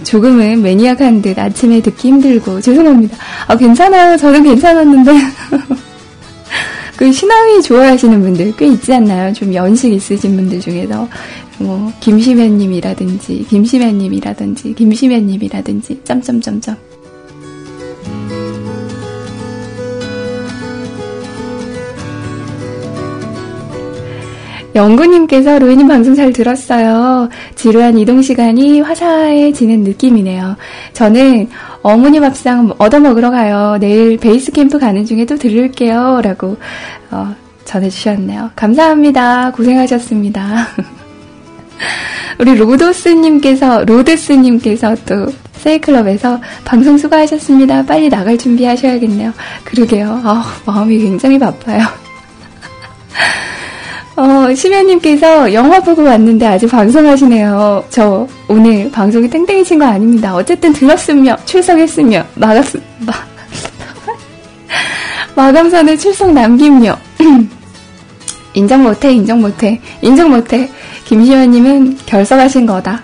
[0.04, 3.16] 조금은 매니악한 듯 아침에 듣기 힘들고 죄송합니다.
[3.46, 4.16] 아 괜찮아요.
[4.16, 5.12] 저는 괜찮았는데
[6.96, 9.32] 그 신앙이 좋아하시는 분들 꽤 있지 않나요?
[9.34, 11.06] 좀 연식 있으신 분들 중에서
[11.58, 16.76] 뭐 김시매님이라든지 김시매님이라든지 김시매님이라든지 점점점점
[24.76, 27.28] 영구님께서 로이님 방송 잘 들었어요.
[27.54, 30.56] 지루한 이동 시간이 화사해지는 느낌이네요.
[30.92, 31.48] 저는
[31.82, 33.78] 어머니 밥상 얻어먹으러 가요.
[33.80, 36.20] 내일 베이스 캠프 가는 중에 또 들을게요.
[36.22, 36.58] 라고
[37.10, 38.50] 어, 전해주셨네요.
[38.54, 39.52] 감사합니다.
[39.52, 40.68] 고생하셨습니다.
[42.38, 47.86] 우리 로도스님께서, 로드스님께서 또 세이클럽에서 방송 수고하셨습니다.
[47.86, 49.32] 빨리 나갈 준비하셔야겠네요.
[49.64, 50.20] 그러게요.
[50.22, 51.80] 아, 마음이 굉장히 바빠요.
[54.16, 57.84] 어, 심연님께서 영화 보고 왔는데 아직 방송하시네요.
[57.90, 60.34] 저 오늘 방송이 땡땡이 친 거 아닙니다.
[60.34, 62.64] 어쨌든 들었으며, 출석했으며, 마감,
[63.00, 63.12] 마,
[65.36, 66.96] 마감선에 출석 남김요.
[68.54, 70.70] 인정 못해, 인정 못해, 인정 못해.
[71.04, 73.02] 김시연님은 결석하신 거다.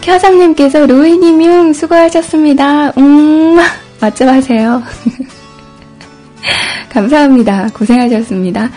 [0.00, 2.92] 켜상님께서 로이님 용 수고하셨습니다.
[2.96, 3.58] 음.
[4.00, 4.82] 맞죠 하세요.
[6.90, 7.68] 감사합니다.
[7.74, 8.70] 고생하셨습니다.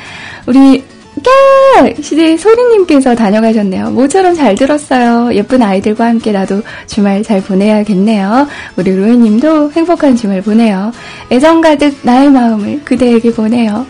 [0.47, 0.83] 우리
[1.23, 1.89] 까!
[2.01, 3.91] 시대 소리님께서 다녀가셨네요.
[3.91, 5.33] 모처럼 잘 들었어요.
[5.35, 8.47] 예쁜 아이들과 함께 나도 주말 잘 보내야겠네요.
[8.77, 10.91] 우리 로이님도 행복한 주말 보내요.
[11.31, 13.73] 애정 가득 나의 마음을 그대에게 보내요.
[13.73, 13.85] 어,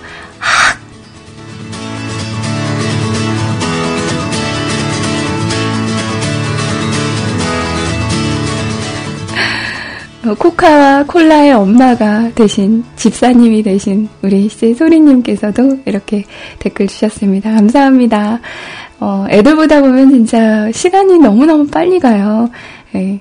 [10.36, 16.25] 코카와 콜라의 엄마가 되신 집사님이 되신 우리 씨 소리님께서도 이렇게
[16.59, 17.51] 댓글 주셨습니다.
[17.51, 18.39] 감사합니다.
[18.99, 22.49] 어, 애들 보다 보면 진짜 시간이 너무너무 빨리 가요.
[22.95, 23.19] 예,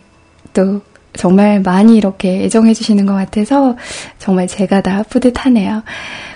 [0.53, 0.81] 또
[1.13, 3.77] 정말 많이 이렇게 애정해 주시는 것 같아서
[4.19, 5.83] 정말 제가 다 뿌듯하네요.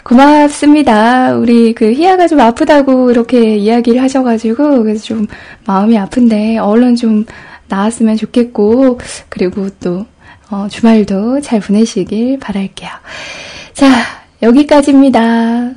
[0.03, 1.35] 고맙습니다.
[1.35, 5.27] 우리 그 희아가 좀 아프다고 이렇게 이야기를 하셔가지고 그래서 좀
[5.66, 7.24] 마음이 아픈데 얼른 좀
[7.69, 10.07] 나았으면 좋겠고 그리고 또
[10.51, 12.91] 어, 주말도 잘 보내시길 바랄게요.
[13.73, 13.87] 자,
[14.43, 15.75] 여기까지입니다.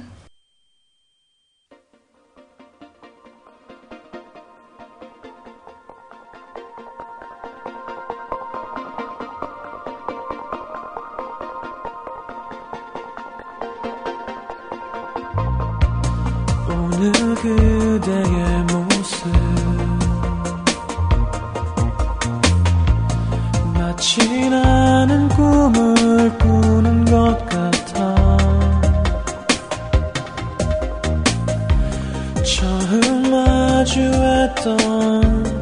[16.69, 18.47] 오늘 그대의
[34.68, 35.57] 마주했던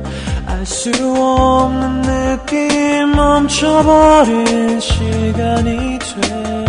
[0.48, 6.66] 알 수 없는 느낌 멈춰버린 시간이 돼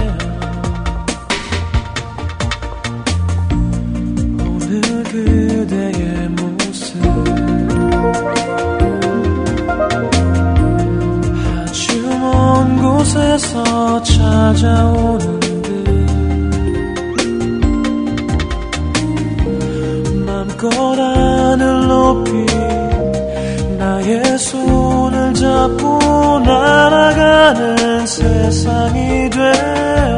[4.45, 6.29] 오늘 그대의
[13.17, 15.36] 곳에서 찾아오는
[20.57, 22.47] 껏 하늘 높이
[23.79, 30.17] 나의 손을 잡고 날아가는 세상이 되어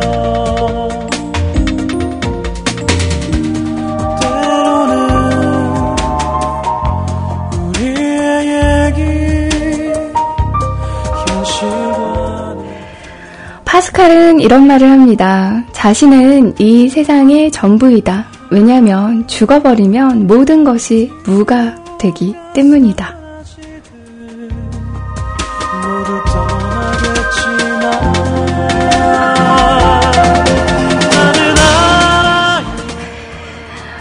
[13.65, 15.63] 파스칼은 이런 말을 합니다.
[15.73, 18.38] 자신은 이 세상의 전부이다.
[18.51, 23.17] 왜냐하면 죽어버리면 모든 것이 무가 되기 때문이다.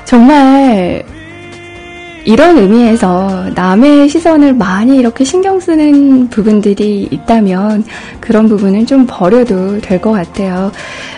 [0.05, 1.03] 정말
[2.27, 7.85] 이런 의미에서 남의 시선을 많이 이렇게 신경 쓰는 부분들이 있다면
[8.19, 10.69] 그런 부분은 좀 버려도 될 것 같아요.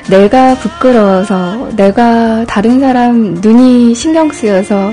[0.08, 4.92] 내가 부끄러워서, 내가 다른 사람 눈이 신경 쓰여서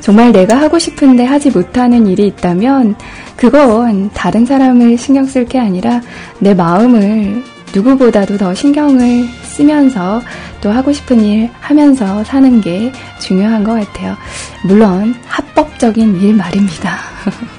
[0.00, 2.94] 정말 내가 하고 싶은데 하지 못하는 일이 있다면
[3.34, 6.02] 그건 다른 사람을 신경 쓸 게 아니라
[6.40, 7.42] 내 마음을
[7.74, 9.24] 누구보다도 더 신경을
[9.58, 10.22] 쓰면서
[10.60, 14.16] 또 하고 싶은 일 하면서 사는 게 중요한 것 같아요.
[14.64, 16.98] 물론 합법적인 일 말입니다.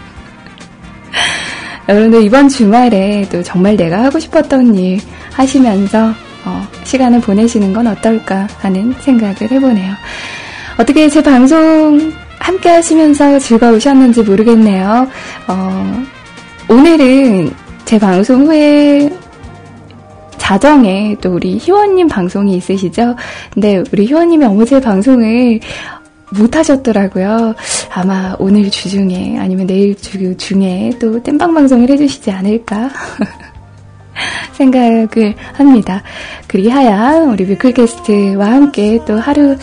[1.89, 4.99] 여러분들 이번 주말에 또 정말 내가 하고 싶었던 일
[5.33, 6.13] 하시면서
[6.45, 9.93] 어, 시간을 보내시는 건 어떨까 하는 생각을 해보네요.
[10.77, 15.07] 어떻게 제 방송 함께 하시면서 즐거우셨는지 모르겠네요.
[15.47, 16.03] 어,
[16.69, 17.51] 오늘은
[17.83, 19.09] 제 방송 후에
[20.49, 23.15] 자정에 또 우리 희원님 방송이 있으시죠?
[23.53, 25.59] 근데 우리 희원님이 어제 방송을
[26.35, 27.53] 못 하셨더라고요.
[27.93, 32.89] 아마 오늘 주중에 아니면 내일 주 중에 또 땜방 방송을 해주시지 않을까
[34.57, 36.01] 생각을 합니다.
[36.47, 39.55] 그리하여 우리 뮤클캐스트와 함께 또 하루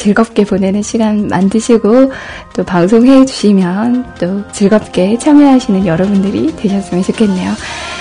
[0.00, 2.10] 즐겁게 보내는 시간 만드시고
[2.54, 7.52] 또 방송해 주시면 또 즐겁게 참여하시는 여러분들이 되셨으면 좋겠네요.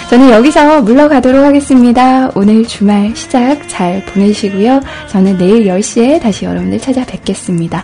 [0.10, 2.32] 저는 여기서 물러가도록 하겠습니다.
[2.36, 4.80] 오늘 주말 시작 잘 보내시고요.
[5.10, 7.84] 저는 내일 10시에 다시 여러분들 찾아뵙겠습니다.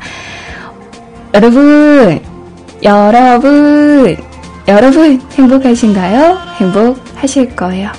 [1.33, 2.21] 여러분,
[2.83, 4.15] 여러분,
[4.67, 6.37] 여러분 행복하신가요?
[6.57, 7.91] 행복하실 거예요.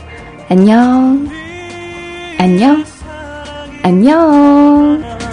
[0.48, 1.28] 안녕,
[2.38, 2.84] 안녕,
[3.82, 5.25] 안녕.